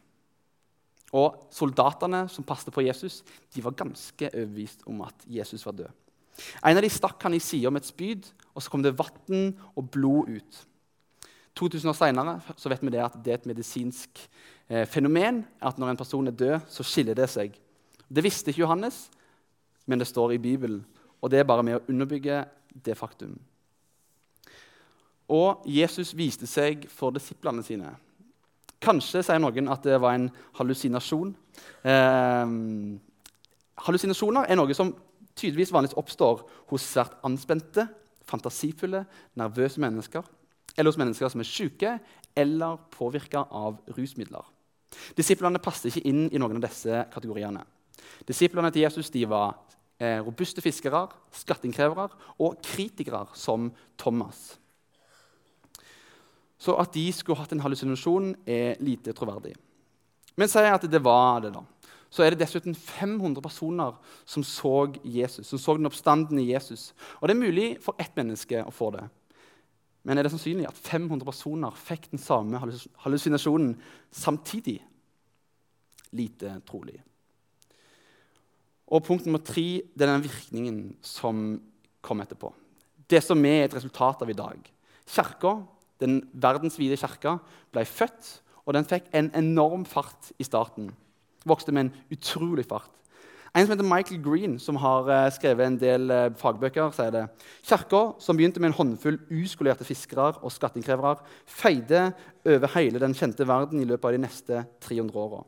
Og 1.14 1.46
soldatene 1.54 2.26
som 2.34 2.46
passet 2.48 2.74
på 2.74 2.84
Jesus, 2.88 3.22
de 3.54 3.62
var 3.62 3.78
ganske 3.78 4.32
overbevist 4.34 4.88
om 4.90 5.04
at 5.06 5.28
Jesus 5.30 5.66
var 5.68 5.78
død. 5.78 6.00
En 6.66 6.80
av 6.80 6.82
de 6.82 6.90
stakk 6.90 7.22
han 7.22 7.38
i 7.38 7.44
sida 7.44 7.70
med 7.70 7.84
et 7.84 7.92
spyd, 7.92 8.26
og 8.58 8.66
så 8.66 8.74
kom 8.74 8.82
det 8.82 8.96
vann 8.98 9.52
og 9.78 9.92
blod 9.94 10.32
ut. 10.34 10.64
2000 11.56 11.90
år 11.90 11.98
seinere 11.98 12.40
vet 12.70 12.82
vi 12.84 12.94
det 12.94 13.04
at 13.04 13.18
det 13.22 13.34
er 13.34 13.42
et 13.42 13.50
medisinsk 13.50 14.22
eh, 14.70 14.88
fenomen 14.90 15.44
at 15.62 15.78
når 15.78 15.94
en 15.94 16.00
person 16.00 16.28
er 16.28 16.38
død, 16.38 16.60
så 16.68 16.84
skiller 16.84 17.18
det 17.18 17.30
seg. 17.30 17.54
Det 18.10 18.24
visste 18.24 18.50
ikke 18.50 18.64
Johannes, 18.64 19.10
men 19.86 20.00
det 20.00 20.08
står 20.08 20.34
i 20.34 20.42
Bibelen. 20.42 20.84
Og 21.22 21.32
det 21.32 21.40
er 21.40 21.48
bare 21.48 21.64
med 21.64 21.78
å 21.78 21.84
underbygge 21.90 22.44
det 22.86 22.98
faktum. 22.98 23.38
Og 25.32 25.64
Jesus 25.70 26.12
viste 26.18 26.48
seg 26.50 26.88
for 26.92 27.14
disiplene 27.16 27.64
sine. 27.64 27.94
Kanskje 28.84 29.24
sier 29.24 29.40
noen 29.40 29.70
at 29.72 29.86
det 29.86 30.02
var 30.02 30.18
en 30.18 30.28
hallusinasjon. 30.58 31.32
Eh, 31.88 32.54
hallusinasjoner 33.86 34.50
er 34.50 34.60
noe 34.60 34.76
som 34.76 34.92
tydeligvis 35.38 35.72
vanligvis 35.74 35.98
oppstår 35.98 36.44
hos 36.70 36.86
svært 36.86 37.16
anspente, 37.26 37.88
fantasifulle, 38.28 39.06
nervøse 39.40 39.82
mennesker. 39.82 40.26
Eller 40.78 40.90
hos 40.90 41.00
mennesker 41.00 41.30
som 41.30 41.44
er 41.44 41.50
syke 41.50 41.98
eller 42.36 42.80
påvirka 42.94 43.46
av 43.52 43.78
rusmidler. 43.98 44.46
Disiplene 45.18 45.62
passet 45.62 45.92
ikke 45.92 46.08
inn 46.10 46.26
i 46.30 46.42
noen 46.42 46.58
av 46.60 46.66
disse 46.68 47.04
kategoriene. 47.14 47.64
Disiplene 48.28 48.72
til 48.74 48.86
Jesus 48.86 49.10
var 49.30 49.56
eh, 50.00 50.20
robuste 50.24 50.62
fiskere, 50.62 51.08
skatteinnkrevere 51.34 52.10
og 52.40 52.60
kritikere 52.66 53.26
som 53.38 53.72
Thomas. 53.98 54.58
Så 56.58 56.76
at 56.80 56.94
de 56.96 57.10
skulle 57.12 57.40
hatt 57.42 57.52
en 57.52 57.64
hallusinasjon, 57.64 58.36
er 58.48 58.80
lite 58.80 59.14
troverdig. 59.14 59.56
Men 60.40 60.50
si 60.50 60.64
at 60.64 60.86
det 60.90 61.02
var 61.04 61.42
det, 61.44 61.54
da. 61.54 61.64
Så 62.14 62.22
er 62.24 62.34
det 62.34 62.44
dessuten 62.44 62.76
500 62.78 63.42
personer 63.42 63.96
som 64.26 64.46
så 64.46 64.94
Jesus, 65.04 65.48
som 65.50 65.60
så 65.60 65.76
den 65.78 65.90
oppstandende 65.90 66.46
Jesus. 66.46 66.92
Og 67.20 67.28
det 67.28 67.36
er 67.36 67.42
mulig 67.42 67.68
for 67.82 67.98
ett 67.98 68.14
menneske 68.16 68.62
å 68.62 68.74
få 68.74 68.92
det. 68.94 69.08
Men 70.04 70.20
er 70.20 70.26
det 70.26 70.34
sannsynlig 70.34 70.68
at 70.68 70.80
500 70.80 71.24
personer 71.28 71.76
fikk 71.80 72.10
den 72.12 72.22
samme 72.22 72.60
hallusinasjonen 73.06 73.76
samtidig? 74.12 74.82
Lite 76.14 76.58
trolig. 76.68 76.98
Og 78.94 79.04
punkt 79.06 79.26
nummer 79.26 79.42
tre 79.42 79.82
det 79.96 80.06
er 80.06 80.12
den 80.12 80.26
virkningen 80.26 80.82
som 81.02 81.56
kom 82.04 82.22
etterpå. 82.22 82.52
Det 83.10 83.24
som 83.24 83.40
er 83.48 83.64
et 83.66 83.76
resultat 83.76 84.22
av 84.22 84.30
i 84.30 84.38
dag. 84.38 84.60
Kirka 85.08 85.56
den 86.04 86.22
verdensvide 86.34 86.98
kirka, 87.00 87.38
ble 87.74 87.86
født, 87.88 88.40
og 88.64 88.76
den 88.78 88.88
fikk 88.88 89.10
en 89.16 89.30
enorm 89.38 89.86
fart 89.88 90.32
i 90.40 90.48
starten. 90.48 90.92
Vokste 91.48 91.74
med 91.76 91.88
en 91.88 91.94
utrolig 92.16 92.66
fart. 92.70 92.92
En 93.54 93.68
som 93.68 93.76
heter 93.76 93.86
Michael 93.86 94.22
Green, 94.26 94.54
som 94.58 94.80
har 94.82 95.06
uh, 95.06 95.30
skrevet 95.30 95.68
en 95.68 95.76
del 95.78 96.10
uh, 96.10 96.32
fagbøker, 96.42 96.90
sier 96.96 97.12
det. 97.14 97.24
Kirka, 97.62 98.00
som 98.18 98.38
begynte 98.38 98.58
med 98.58 98.72
en 98.72 98.78
håndfull 98.80 99.20
uskolerte 99.30 99.86
fiskere 99.86 100.32
og 100.42 100.54
skatteinnkrevere, 100.56 101.22
feide 101.46 102.08
over 102.50 102.72
hele 102.74 103.02
den 103.04 103.14
kjente 103.14 103.46
verden 103.46 103.84
i 103.84 103.86
løpet 103.86 104.10
av 104.10 104.16
de 104.16 104.22
neste 104.24 104.64
300 104.88 105.20
åra. 105.22 105.44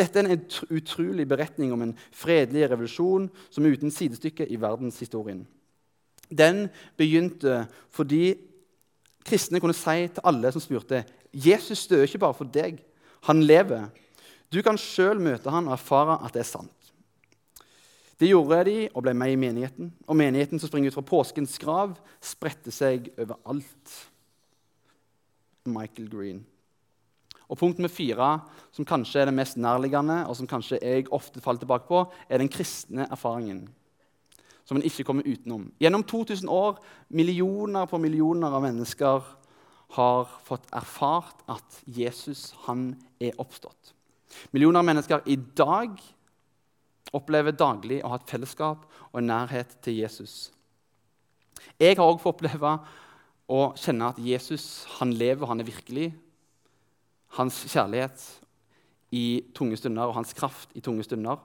Dette 0.00 0.18
er 0.18 0.30
en 0.30 0.46
utrolig 0.72 1.26
beretning 1.28 1.74
om 1.76 1.84
en 1.84 1.92
fredelig 2.08 2.70
revolusjon 2.70 3.28
som 3.52 3.66
er 3.68 3.76
uten 3.76 3.92
sidestykke 3.92 4.48
i 4.48 4.56
verdenshistorien. 4.60 5.44
Den 6.32 6.66
begynte 6.96 7.66
fordi 7.94 8.32
Kristne 9.26 9.60
kunne 9.60 9.76
si 9.76 10.06
til 10.08 10.24
alle 10.24 10.50
som 10.54 10.64
spurte, 10.64 11.04
Jesus 11.36 11.84
døde 11.90 12.08
ikke 12.08 12.22
bare 12.24 12.38
for 12.38 12.48
deg. 12.48 12.80
Han 13.28 13.44
lever. 13.44 13.90
Du 14.48 14.62
kan 14.64 14.78
sjøl 14.80 15.20
møte 15.20 15.50
han 15.52 15.68
og 15.68 15.76
erfare 15.76 16.20
at 16.24 16.32
det 16.32 16.44
er 16.44 16.48
sant. 16.48 16.72
Det 18.16 18.30
gjorde 18.30 18.62
de 18.64 18.76
og 18.94 19.02
ble 19.04 19.12
med 19.16 19.34
i 19.34 19.38
menigheten. 19.40 19.92
Og 20.08 20.16
menigheten 20.16 20.60
som 20.60 20.70
springer 20.70 20.92
ut 20.92 20.96
fra 20.96 21.04
påskens 21.04 21.58
grav, 21.60 21.96
spredte 22.24 22.72
seg 22.72 23.10
overalt. 23.20 23.96
Michael 25.66 26.08
Green. 26.08 26.44
Og 27.46 27.58
punkt 27.58 27.78
med 27.78 27.92
fire, 27.92 28.40
som 28.74 28.86
kanskje 28.86 29.20
er 29.20 29.28
det 29.28 29.36
mest 29.36 29.58
nærliggende, 29.60 30.24
og 30.26 30.34
som 30.38 30.48
kanskje 30.50 30.80
jeg 30.82 31.06
ofte 31.14 31.42
faller 31.42 31.62
tilbake 31.62 31.86
på, 31.86 32.02
er 32.28 32.42
den 32.42 32.50
kristne 32.50 33.06
erfaringen. 33.10 33.66
Som 34.66 34.80
en 34.80 34.86
ikke 34.86 35.04
kommer 35.06 35.26
utenom. 35.26 35.68
Gjennom 35.78 36.02
2000 36.02 36.48
år, 36.50 36.80
millioner 37.08 37.86
på 37.86 38.00
millioner 38.02 38.50
av 38.50 38.64
mennesker 38.64 39.28
har 39.94 40.32
fått 40.46 40.66
erfart 40.74 41.44
at 41.46 41.82
Jesus 41.86 42.48
han 42.64 42.96
er 43.22 43.38
oppstått. 43.38 43.92
Millioner 44.50 44.82
av 44.82 44.88
mennesker 44.88 45.22
i 45.30 45.36
dag 45.36 45.94
opplever 47.14 47.54
daglig 47.54 48.00
å 48.02 48.12
ha 48.12 48.18
et 48.20 48.30
fellesskap 48.30 48.86
og 49.12 49.18
en 49.20 49.28
nærhet 49.30 49.76
til 49.84 50.00
Jesus. 50.02 50.50
Jeg 51.80 51.96
har 51.96 52.06
òg 52.06 52.20
fått 52.22 52.40
oppleve 52.40 52.76
å 53.46 53.60
kjenne 53.78 54.10
at 54.10 54.18
Jesus 54.22 54.86
han 54.98 55.14
lever, 55.14 55.46
han 55.46 55.62
er 55.62 55.68
virkelig 55.68 56.10
hans 57.36 57.62
kjærlighet 57.70 58.22
i 59.14 59.44
tunge 59.54 59.78
stunder 59.78 60.08
og 60.08 60.16
hans 60.18 60.34
kraft 60.36 60.72
i 60.74 60.82
tunge 60.82 61.04
stunder. 61.06 61.38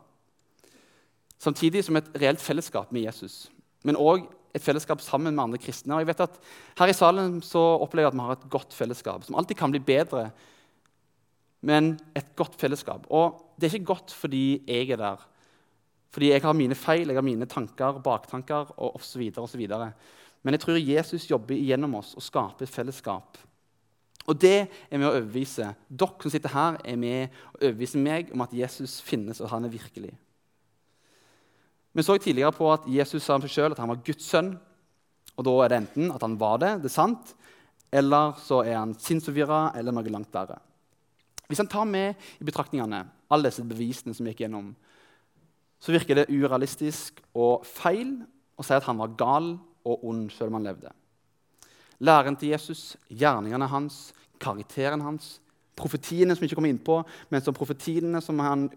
Samtidig 1.41 1.83
som 1.85 1.97
et 1.97 2.09
reelt 2.21 2.41
fellesskap 2.41 2.91
med 2.93 3.05
Jesus, 3.05 3.49
men 3.85 3.99
òg 3.99 4.27
et 4.55 4.63
fellesskap 4.63 5.01
sammen 5.03 5.33
med 5.33 5.43
andre 5.43 5.59
kristne. 5.61 5.95
Og 5.95 6.03
jeg 6.03 6.11
vet 6.11 6.23
at 6.25 6.39
Her 6.79 6.91
i 6.91 6.95
salen 6.95 7.39
så 7.45 7.61
opplever 7.79 8.09
jeg 8.09 8.11
at 8.11 8.17
vi 8.17 8.25
har 8.25 8.37
et 8.37 8.49
godt 8.51 8.75
fellesskap, 8.75 9.23
som 9.23 9.37
alltid 9.39 9.57
kan 9.57 9.71
bli 9.71 9.79
bedre. 9.79 10.29
Men 11.61 11.93
et 12.17 12.35
godt 12.35 12.57
fellesskap. 12.59 13.05
Og 13.09 13.39
det 13.57 13.69
er 13.69 13.77
ikke 13.77 13.93
godt 13.93 14.13
fordi 14.17 14.61
jeg 14.67 14.91
er 14.91 14.99
der. 14.99 15.27
Fordi 16.11 16.33
jeg 16.33 16.43
har 16.43 16.57
mine 16.57 16.75
feil, 16.75 17.07
jeg 17.07 17.17
har 17.17 17.25
mine 17.25 17.47
tanker, 17.47 18.01
baktanker 18.03 18.73
osv. 18.77 19.23
Men 20.41 20.57
jeg 20.57 20.63
tror 20.63 20.81
Jesus 20.81 21.29
jobber 21.29 21.55
gjennom 21.55 21.95
oss 22.01 22.15
og 22.17 22.25
skaper 22.25 22.67
et 22.67 22.73
fellesskap 22.73 23.39
og 24.29 24.37
det 24.37 24.57
er 24.63 24.99
med 24.99 25.07
å 25.09 25.13
overbevise. 25.15 25.71
Dere 25.89 26.23
som 26.23 26.33
sitter 26.33 26.53
her, 26.53 26.77
er 26.85 26.97
med 26.99 27.31
å 27.55 27.61
overbevise 27.63 28.01
meg 28.01 28.29
om 28.35 28.43
at 28.45 28.53
Jesus 28.55 28.99
finnes, 29.03 29.41
og 29.41 29.49
han 29.51 29.65
er 29.65 29.73
virkelig. 29.73 30.11
Vi 31.91 32.05
så 32.05 32.15
tidligere 32.21 32.53
på 32.55 32.69
at 32.71 32.85
Jesus 32.87 33.25
sa 33.25 33.35
om 33.35 33.43
seg 33.43 33.51
sjøl 33.51 33.73
at 33.73 33.81
han 33.81 33.91
var 33.91 34.03
Guds 34.05 34.27
sønn. 34.29 34.53
Og 35.35 35.47
da 35.47 35.55
er 35.63 35.71
det 35.71 35.79
enten 35.81 36.13
at 36.13 36.23
han 36.23 36.37
var 36.39 36.61
det, 36.61 36.75
det 36.83 36.91
er 36.91 36.93
sant, 36.93 37.33
eller 37.91 38.35
så 38.39 38.61
er 38.63 38.77
han 38.77 38.93
sinnsforvirra 38.99 39.71
eller 39.79 39.95
noe 39.95 40.11
langt 40.13 40.31
verre. 40.35 40.59
Hvis 41.49 41.59
han 41.59 41.71
tar 41.71 41.87
med 41.89 42.19
i 42.39 42.47
betraktningene 42.47 43.01
alle 43.31 43.49
disse 43.49 43.65
bevisene 43.67 44.15
som 44.15 44.27
gikk 44.27 44.45
gjennom, 44.45 44.69
så 45.81 45.93
virker 45.93 46.21
det 46.21 46.29
urealistisk 46.29 47.19
og 47.33 47.65
feil 47.65 48.19
å 48.57 48.65
si 48.65 48.75
at 48.75 48.85
han 48.85 48.99
var 49.01 49.15
gal 49.17 49.53
og 49.81 50.03
ond 50.05 50.29
selv 50.33 50.51
om 50.51 50.59
han 50.59 50.67
levde. 50.69 50.91
Læren 52.01 52.37
til 52.37 52.53
Jesus, 52.53 52.95
gjerningene 53.09 53.69
hans, 53.69 54.11
karakteren 54.41 55.01
hans, 55.05 55.39
profetiene 55.77 56.35
som 56.35 56.43
vi 56.43 56.49
ikke 56.49 56.59
kom 56.59 56.69
inn 56.69 56.81
på, 56.81 56.99
men 57.29 57.41
som 57.41 57.57
profetiene 57.57 58.21
som 58.21 58.39
han 58.41 58.67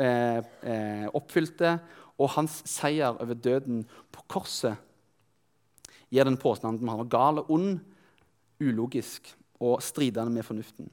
eh, 0.00 0.40
eh, 0.40 1.08
oppfylte, 1.16 1.78
og 2.20 2.34
hans 2.34 2.58
seier 2.68 3.16
over 3.16 3.36
døden 3.36 3.84
på 4.12 4.24
korset 4.28 4.76
gir 6.12 6.26
den 6.26 6.36
påstanden 6.40 6.82
at 6.82 6.92
han 6.92 7.00
var 7.04 7.12
gal 7.12 7.40
og 7.40 7.52
ond, 7.54 7.78
ulogisk 8.60 9.30
og 9.60 9.80
stridende 9.84 10.32
med 10.34 10.44
fornuften. 10.44 10.90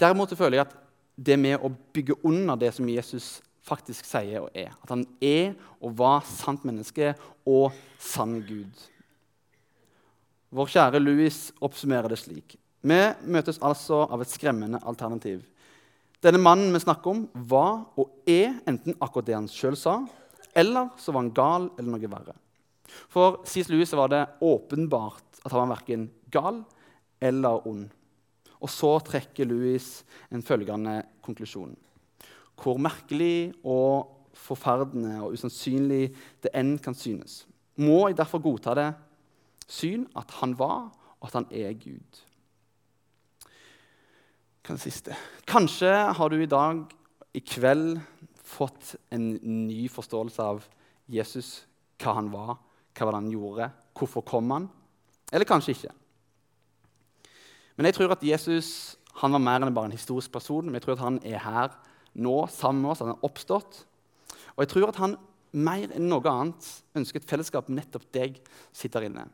Derimot 0.00 0.34
føler 0.34 0.58
jeg 0.58 0.66
at 0.66 0.76
det 1.14 1.38
med 1.38 1.62
å 1.62 1.70
bygge 1.94 2.16
under 2.26 2.58
det 2.58 2.72
som 2.74 2.88
Jesus 2.90 3.36
faktisk 3.66 4.06
sier 4.08 4.42
og 4.42 4.56
er, 4.58 4.72
at 4.74 4.90
han 4.90 5.04
er 5.22 5.52
og 5.80 5.94
var 5.98 6.24
sant 6.26 6.64
menneske 6.66 7.14
og 7.48 7.70
sann 8.02 8.40
Gud 8.46 8.88
vår 10.52 10.68
kjære 10.68 11.00
Louis 11.00 11.38
oppsummerer 11.64 12.12
det 12.12 12.18
slik. 12.20 12.56
Vi 12.82 13.00
møtes 13.32 13.60
altså 13.64 14.02
av 14.04 14.22
et 14.22 14.32
skremmende 14.32 14.82
alternativ. 14.84 15.40
Denne 16.22 16.40
mannen 16.42 16.74
vi 16.74 16.82
snakker 16.82 17.14
om, 17.14 17.22
var 17.48 17.86
og 17.98 18.28
er 18.28 18.58
enten 18.68 18.98
akkurat 19.00 19.30
det 19.30 19.38
han 19.38 19.48
sjøl 19.50 19.78
sa, 19.78 19.96
eller 20.54 20.92
så 21.00 21.14
var 21.14 21.24
han 21.24 21.34
gal 21.34 21.70
eller 21.78 21.94
noe 21.94 22.12
verre. 22.12 22.36
For 23.08 23.40
C.S. 23.48 23.70
Louis 23.72 23.94
var 23.96 24.12
det 24.12 24.26
åpenbart 24.44 25.40
at 25.40 25.50
han 25.50 25.62
var 25.62 25.72
verken 25.78 26.10
gal 26.30 26.60
eller 27.22 27.66
ond. 27.68 27.86
Og 28.62 28.70
så 28.70 28.92
trekker 29.06 29.48
Louis 29.48 29.86
en 30.30 30.44
følgende 30.44 31.00
konklusjon. 31.24 31.72
Hvor 32.58 32.80
merkelig 32.80 33.52
og 33.64 34.28
forferdende 34.36 35.18
og 35.22 35.36
usannsynlig 35.36 36.10
det 36.42 36.52
enn 36.56 36.76
kan 36.82 36.96
synes, 36.96 37.46
må 37.76 38.08
jeg 38.08 38.18
derfor 38.18 38.42
godta 38.42 38.74
det 38.76 38.90
syn 39.68 40.04
at 40.18 40.30
han 40.40 40.56
var, 40.58 40.90
og 41.20 41.28
at 41.28 41.38
han 41.38 41.46
er 41.54 41.72
Gud. 41.78 42.20
Hva 44.62 44.76
siste? 44.78 45.16
Kanskje 45.48 45.90
har 46.14 46.30
du 46.30 46.36
i 46.38 46.50
dag, 46.50 46.84
i 47.34 47.40
kveld, 47.40 48.00
fått 48.52 48.94
en 49.14 49.30
ny 49.40 49.86
forståelse 49.90 50.44
av 50.44 50.66
Jesus, 51.10 51.62
hva 52.02 52.18
han 52.18 52.28
var, 52.32 52.58
hva 52.98 53.14
han 53.14 53.30
gjorde, 53.32 53.70
hvorfor 53.96 54.24
kom 54.28 54.50
han? 54.52 54.68
Eller 55.32 55.48
kanskje 55.48 55.72
ikke. 55.76 55.94
Men 57.76 57.88
jeg 57.88 57.96
tror 57.96 58.12
at 58.12 58.26
Jesus 58.26 58.98
han 59.20 59.34
var 59.34 59.42
mer 59.44 59.64
enn 59.64 59.74
bare 59.74 59.90
en 59.90 59.96
historisk 59.96 60.32
person. 60.32 60.66
Men 60.66 60.78
jeg 60.78 60.86
tror 60.86 60.96
at 60.96 61.04
han 61.04 61.18
er 61.24 61.40
her 61.42 61.74
nå 62.14 62.36
sammen 62.52 62.82
med 62.84 62.92
oss. 62.92 63.02
Han 63.04 63.14
er 63.14 63.26
oppstått. 63.26 63.84
Og 64.54 64.64
jeg 64.64 64.72
tror 64.72 64.90
at 64.90 65.00
han 65.00 65.16
mer 65.52 65.92
enn 65.92 66.08
noe 66.08 66.24
annet 66.28 66.68
ønsker 66.96 67.20
et 67.20 67.28
fellesskap 67.28 67.68
nettopp 67.72 68.04
deg 68.14 68.38
sitter 68.72 69.08
inne. 69.08 69.26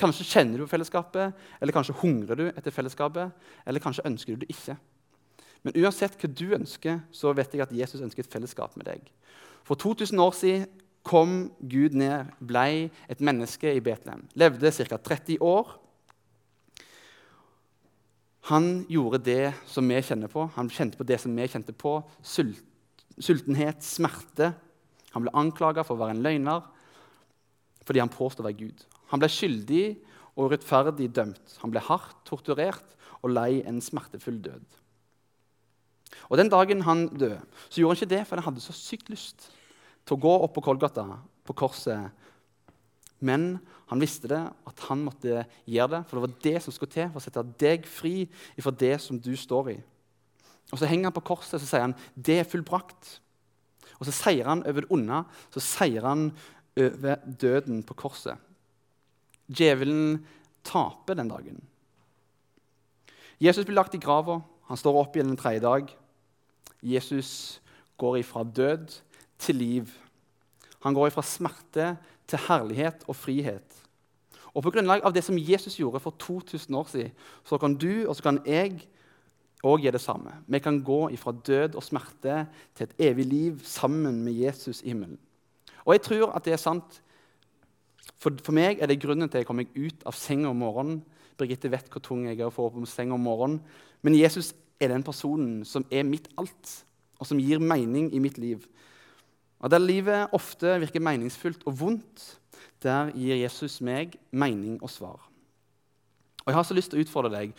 Kanskje 0.00 0.26
kjenner 0.26 0.62
du 0.62 0.68
fellesskapet, 0.68 1.36
eller 1.60 1.74
kanskje 1.76 1.96
hungrer 2.00 2.38
du 2.38 2.46
etter 2.50 2.74
fellesskapet, 2.74 3.32
eller 3.68 3.82
kanskje 3.84 4.06
ønsker 4.08 4.34
du 4.34 4.44
det 4.44 4.52
ikke. 4.52 4.76
Men 5.62 5.76
uansett 5.78 6.16
hva 6.18 6.30
du 6.32 6.46
ønsker, 6.56 7.02
så 7.14 7.32
vet 7.36 7.52
jeg 7.54 7.62
at 7.64 7.74
Jesus 7.76 8.02
ønsker 8.02 8.24
et 8.24 8.32
fellesskap 8.32 8.74
med 8.76 8.88
deg. 8.88 9.04
For 9.68 9.78
2000 9.78 10.18
år 10.22 10.32
siden 10.34 10.66
kom 11.06 11.52
Gud 11.60 11.94
ned, 11.98 12.32
blei 12.40 12.88
et 13.10 13.22
menneske 13.22 13.70
i 13.74 13.82
Betlehem. 13.82 14.24
Levde 14.38 14.72
ca. 14.74 14.98
30 14.98 15.38
år. 15.42 15.76
Han 18.50 18.84
gjorde 18.90 19.22
det 19.22 19.52
som 19.70 19.86
vi 19.86 20.00
kjenner 20.02 20.30
på. 20.30 20.48
Han 20.56 20.70
kjente 20.72 20.98
på 20.98 21.06
det 21.06 21.20
som 21.22 21.34
vi 21.36 21.46
kjente 21.46 21.74
på. 21.78 22.00
Sult, 22.26 22.62
sultenhet, 23.22 23.84
smerte. 23.86 24.52
Han 25.12 25.26
ble 25.26 25.34
anklaga 25.38 25.84
for 25.86 25.94
å 25.94 26.02
være 26.02 26.16
en 26.16 26.24
løgner 26.24 26.70
fordi 27.82 27.98
han 27.98 28.12
påstod 28.12 28.44
å 28.44 28.46
være 28.46 28.60
Gud. 28.60 28.84
Han 29.10 29.18
ble 29.22 29.28
skyldig 29.30 29.86
og 30.36 30.46
urettferdig 30.46 31.08
dømt. 31.14 31.56
Han 31.64 31.72
ble 31.74 31.82
hardt 31.82 32.20
torturert 32.28 32.94
og 33.22 33.32
lei 33.34 33.62
en 33.66 33.80
smertefull 33.82 34.38
død. 34.42 34.78
Og 36.30 36.38
Den 36.38 36.50
dagen 36.52 36.84
han 36.86 37.06
døde, 37.08 37.40
så 37.68 37.80
gjorde 37.80 37.96
han 37.96 38.00
ikke 38.00 38.14
det, 38.14 38.22
for 38.28 38.38
han 38.38 38.46
hadde 38.46 38.64
så 38.64 38.74
sykt 38.76 39.10
lyst 39.12 39.48
til 40.06 40.16
å 40.16 40.22
gå 40.22 40.32
opp 40.44 40.54
på 40.56 40.64
Kolgata, 40.64 41.04
på 41.46 41.56
korset. 41.56 42.12
Men 43.18 43.58
han 43.92 44.00
visste 44.00 44.30
det, 44.30 44.40
at 44.40 44.84
han 44.88 45.02
måtte 45.04 45.42
gjøre 45.68 45.90
det, 45.92 46.02
for 46.08 46.16
det 46.16 46.24
var 46.24 46.36
det 46.46 46.58
som 46.64 46.74
skulle 46.74 46.94
til 46.94 47.10
for 47.10 47.20
å 47.20 47.24
sette 47.24 47.42
deg 47.60 47.88
fri 47.88 48.14
fra 48.56 48.72
det 48.82 48.94
som 49.04 49.18
du 49.20 49.34
står 49.36 49.74
i. 49.74 49.78
Og 50.72 50.80
Så 50.80 50.88
henger 50.88 51.10
han 51.10 51.16
på 51.16 51.26
korset 51.34 51.58
og 51.60 51.66
sier 51.68 51.84
han, 51.84 51.96
det 52.16 52.38
er 52.40 52.48
fullbrakt. 52.48 53.18
Og 53.98 54.08
så 54.08 54.14
seier 54.16 54.48
han 54.48 54.64
over 54.66 54.86
det 54.86 54.90
onde, 54.94 55.18
så 55.52 55.60
seier 55.62 56.06
han 56.08 56.30
over 56.80 57.20
døden 57.26 57.82
på 57.84 57.96
korset. 58.00 58.40
Djevelen 59.52 60.22
taper 60.64 61.18
den 61.18 61.28
dagen. 61.28 61.60
Jesus 63.42 63.66
blir 63.66 63.76
lagt 63.76 63.94
i 63.94 64.00
grava. 64.00 64.40
Han 64.70 64.80
står 64.80 65.00
opp 65.02 65.16
igjen 65.16 65.34
en 65.34 65.38
tredje 65.38 65.60
dag. 65.64 65.90
Jesus 66.80 67.60
går 68.00 68.22
ifra 68.22 68.44
død 68.46 68.96
til 69.42 69.60
liv. 69.60 69.92
Han 70.82 70.94
går 70.94 71.12
fra 71.14 71.22
smerte 71.22 71.92
til 72.28 72.42
herlighet 72.48 73.04
og 73.08 73.16
frihet. 73.16 73.78
Og 74.52 74.62
På 74.62 74.70
grunnlag 74.70 75.00
av 75.04 75.14
det 75.14 75.24
som 75.24 75.38
Jesus 75.38 75.78
gjorde 75.78 76.00
for 76.00 76.14
2000 76.18 76.74
år 76.76 76.88
siden, 76.90 77.12
så 77.44 77.58
kan 77.58 77.74
du 77.74 78.08
og 78.08 78.16
så 78.16 78.22
kan 78.22 78.40
jeg 78.46 78.82
òg 79.62 79.80
gjøre 79.80 79.96
det 79.96 80.02
samme. 80.02 80.34
Vi 80.46 80.58
kan 80.58 80.82
gå 80.82 81.08
ifra 81.14 81.32
død 81.32 81.76
og 81.78 81.82
smerte 81.82 82.46
til 82.74 82.84
et 82.84 82.94
evig 82.98 83.26
liv 83.26 83.60
sammen 83.64 84.22
med 84.24 84.32
Jesus 84.32 84.82
i 84.82 84.90
himmelen. 84.90 85.18
Og 85.84 85.94
jeg 85.94 86.02
tror 86.02 86.32
at 86.36 86.44
det 86.44 86.52
er 86.52 86.60
sant 86.60 87.00
for, 88.18 88.34
for, 88.42 88.52
meg 88.54 88.78
er 88.78 88.90
det 88.90 89.00
grunnen 89.02 89.28
til 89.28 89.38
at 89.38 89.42
jeg 89.42 89.48
kommer 89.48 89.66
ut 89.74 90.04
av 90.06 90.14
senga 90.18 90.50
om 90.50 90.60
morgenen. 90.62 91.02
Birgitte 91.38 91.70
vet 91.70 91.88
hvor 91.90 92.02
tung 92.02 92.26
jeg 92.26 92.38
er 92.38 92.46
å 92.46 92.54
få 92.54 92.68
opp 92.68 92.76
om 92.78 92.86
senga 92.86 93.14
om 93.14 93.24
morgenen. 93.24 93.62
Men 94.02 94.18
Jesus 94.18 94.52
er 94.82 94.92
den 94.92 95.02
personen 95.06 95.62
som 95.66 95.86
er 95.90 96.06
mitt 96.06 96.28
alt, 96.38 96.74
og 97.18 97.26
som 97.26 97.40
gir 97.40 97.62
mening 97.62 98.10
i 98.14 98.20
mitt 98.22 98.38
liv. 98.38 98.66
Og 99.62 99.70
Der 99.70 99.78
livet 99.78 100.32
ofte 100.34 100.78
virker 100.82 101.00
meningsfullt 101.00 101.62
og 101.66 101.76
vondt, 101.78 102.24
der 102.82 103.12
gir 103.14 103.38
Jesus 103.38 103.80
meg 103.80 104.16
mening 104.30 104.80
og 104.82 104.90
svar. 104.90 105.20
Og 106.42 106.50
Jeg 106.50 106.54
har 106.54 106.66
så 106.66 106.74
lyst 106.74 106.90
til 106.90 106.98
å 106.98 107.04
utfordre 107.04 107.30
deg. 107.30 107.52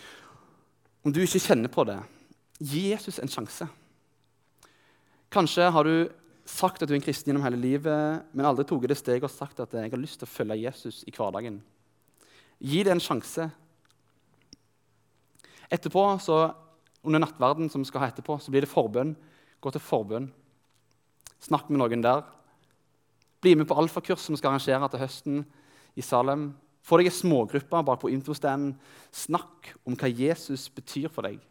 Om 1.03 1.13
du 1.15 1.21
ikke 1.23 1.39
kjenner 1.39 1.71
på 1.71 1.85
det, 1.87 2.01
gi 2.59 2.89
Jesus 2.91 3.19
en 3.19 3.31
sjanse. 3.31 3.67
Kanskje 5.31 5.69
har 5.71 5.87
du 5.87 6.09
sagt 6.45 6.83
at 6.83 6.89
du 6.89 6.93
er 6.93 6.99
en 6.99 7.05
kristen 7.05 7.31
gjennom 7.31 7.45
hele 7.45 7.59
livet, 7.59 8.27
men 8.35 8.45
aldri 8.45 8.65
tatt 8.67 8.87
det 8.91 8.99
steget 8.99 9.23
og 9.23 9.31
sagt 9.31 9.63
at 9.63 9.71
jeg 9.73 9.91
har 9.91 10.01
lyst 10.01 10.19
til 10.19 10.27
å 10.27 10.33
følge 10.33 10.59
Jesus 10.65 11.01
i 11.07 11.15
hverdagen. 11.15 11.61
Gi 12.59 12.83
det 12.83 12.91
en 12.91 13.03
sjanse. 13.03 13.47
Etterpå 15.71 16.03
så 16.21 16.43
under 17.03 17.23
nattverden 17.23 17.71
som 17.71 17.81
vi 17.83 17.87
skal 17.87 18.03
ha 18.03 18.11
etterpå, 18.11 18.37
så 18.39 18.51
blir 18.51 18.63
det 18.63 18.71
forbønn. 18.71 19.15
Gå 19.63 19.71
til 19.71 19.83
forbønn. 19.83 20.29
Snakk 21.43 21.69
med 21.69 21.81
noen 21.81 22.03
der. 22.03 22.23
Bli 23.43 23.55
med 23.59 23.67
på 23.67 23.75
alfakurs 23.75 24.23
som 24.23 24.35
vi 24.35 24.39
skal 24.39 24.53
arrangere 24.53 24.89
til 24.91 25.01
høsten 25.01 25.41
i 25.99 26.03
Salem. 26.05 26.51
Få 26.83 26.99
deg 26.99 27.09
en 27.09 27.15
smågruppe 27.15 27.81
bak 27.87 27.99
på 28.01 28.11
infostanden. 28.11 28.77
Snakk 29.11 29.73
om 29.87 29.97
hva 29.99 30.07
Jesus 30.07 30.69
betyr 30.71 31.11
for 31.11 31.27
deg. 31.27 31.41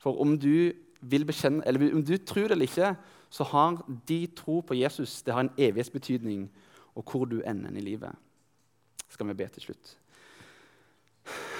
For 0.00 0.16
om 0.20 0.36
du 0.40 0.72
vil 1.00 1.24
bekjenne, 1.28 1.64
eller 1.66 1.92
om 1.94 2.04
du 2.04 2.16
tror 2.16 2.48
det 2.48 2.56
eller 2.56 2.68
ikke, 2.68 2.94
så 3.30 3.44
har 3.52 3.78
de 4.08 4.20
tro 4.36 4.60
på 4.66 4.76
Jesus 4.76 5.20
det 5.22 5.32
har 5.32 5.46
en 5.46 5.54
evighetsbetydning 5.56 6.48
og 6.98 7.04
hvor 7.06 7.24
du 7.28 7.40
ender 7.46 7.76
i 7.76 7.84
livet. 7.84 8.16
Skal 9.08 9.28
vi 9.28 9.36
be 9.38 9.48
til 9.48 9.68
slutt. 9.68 9.96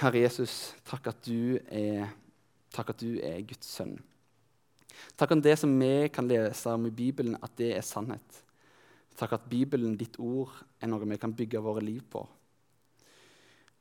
Herre 0.01 0.23
Jesus, 0.23 0.73
takk 0.87 1.11
at 1.11 1.21
du 1.25 1.57
er, 1.69 2.09
takk 2.73 2.91
at 2.93 3.01
du 3.01 3.19
er 3.23 3.41
Guds 3.45 3.69
sønn. 3.69 3.99
Takk 5.19 5.35
om 5.35 5.41
det 5.43 5.55
som 5.59 5.73
vi 5.79 6.09
kan 6.13 6.27
lese 6.27 6.73
om 6.73 6.87
i 6.87 6.93
Bibelen, 6.95 7.37
at 7.41 7.55
det 7.59 7.73
er 7.77 7.85
sannhet. 7.85 8.41
Takk 9.17 9.35
at 9.37 9.49
Bibelen, 9.49 9.97
ditt 9.99 10.17
ord, 10.19 10.53
er 10.81 10.89
noe 10.89 11.05
vi 11.05 11.19
kan 11.21 11.33
bygge 11.35 11.61
våre 11.61 11.83
liv 11.83 12.01
på. 12.09 12.23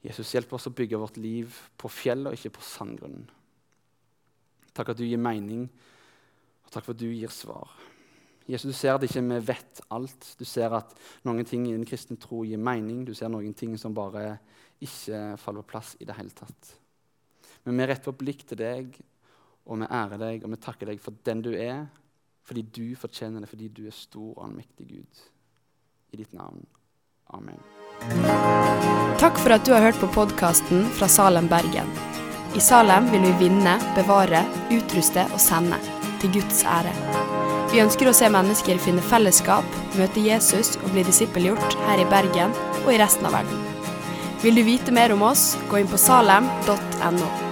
Jesus, 0.05 0.33
hjelp 0.33 0.53
oss 0.57 0.69
å 0.71 0.75
bygge 0.75 0.99
vårt 1.01 1.21
liv 1.21 1.55
på 1.77 1.91
fjellet 1.93 2.33
og 2.33 2.39
ikke 2.39 2.57
på 2.57 2.65
sandgrunnen. 2.65 3.27
Takk 4.77 4.93
at 4.93 5.01
du 5.01 5.05
gir 5.05 5.21
mening, 5.21 5.67
og 6.65 6.73
takk 6.73 6.87
for 6.87 6.97
at 6.97 7.03
du 7.03 7.09
gir 7.11 7.33
svar. 7.35 7.73
Jesus, 8.51 8.73
Du 8.73 8.77
ser 8.77 8.95
at 8.95 9.05
ikke 9.05 9.23
vi 9.23 9.39
vet 9.47 9.81
alt. 9.95 10.35
Du 10.39 10.45
ser 10.45 10.73
at 10.75 10.95
noen 11.23 11.45
ting 11.47 11.69
i 11.69 11.75
den 11.77 11.87
kristne 11.87 12.17
tro 12.19 12.43
gir 12.45 12.59
mening. 12.59 13.05
Du 13.05 13.15
ser 13.15 13.29
noen 13.31 13.55
ting 13.55 13.77
som 13.79 13.95
bare 13.95 14.41
ikke 14.83 15.37
faller 15.39 15.63
på 15.63 15.71
plass 15.75 15.95
i 16.01 16.09
det 16.09 16.17
hele 16.17 16.35
tatt. 16.35 16.73
Men 17.65 17.77
vi 17.77 17.87
retter 17.87 18.11
opp 18.11 18.19
blikk 18.19 18.43
til 18.49 18.59
deg, 18.59 18.97
og 19.67 19.81
vi 19.83 19.89
ærer 19.91 20.21
deg, 20.21 20.45
og 20.45 20.55
vi 20.55 20.61
takker 20.63 20.91
deg 20.91 21.03
for 21.03 21.17
den 21.27 21.43
du 21.45 21.51
er, 21.55 21.85
fordi 22.47 22.63
du 22.63 22.97
fortjener 22.99 23.43
det, 23.43 23.51
fordi 23.51 23.69
du 23.69 23.85
er 23.87 23.95
stor 23.95 24.33
og 24.33 24.45
allmektig 24.49 24.89
Gud. 24.89 25.25
I 26.11 26.19
ditt 26.19 26.33
navn. 26.35 26.65
Amen. 27.31 27.61
Takk 29.21 29.39
for 29.39 29.55
at 29.55 29.67
du 29.67 29.75
har 29.77 29.85
hørt 29.85 30.01
på 30.01 30.09
podkasten 30.15 30.89
fra 30.99 31.07
Salem, 31.09 31.47
Bergen. 31.51 31.91
I 32.59 32.63
Salem 32.65 33.07
vil 33.13 33.23
vi 33.29 33.37
vinne, 33.45 33.77
bevare, 33.95 34.43
utruste 34.75 35.23
og 35.31 35.39
sende, 35.43 35.79
til 36.19 36.33
Guds 36.35 36.65
ære. 36.67 36.95
Vi 37.71 37.79
ønsker 37.79 38.11
å 38.11 38.15
se 38.17 38.27
mennesker 38.33 38.81
finne 38.83 39.05
fellesskap, 39.13 39.77
møte 39.95 40.25
Jesus 40.25 40.75
og 40.81 40.91
bli 40.91 41.05
disippelgjort 41.07 41.77
her 41.87 42.03
i 42.03 42.09
Bergen 42.11 42.57
og 42.83 42.91
i 42.91 42.99
resten 42.99 43.31
av 43.31 43.39
verden. 43.39 43.63
Vil 44.43 44.59
du 44.59 44.65
vite 44.67 44.95
mer 44.97 45.15
om 45.15 45.23
oss, 45.29 45.53
gå 45.71 45.79
inn 45.79 45.91
på 45.91 46.01
salem.no. 46.01 47.50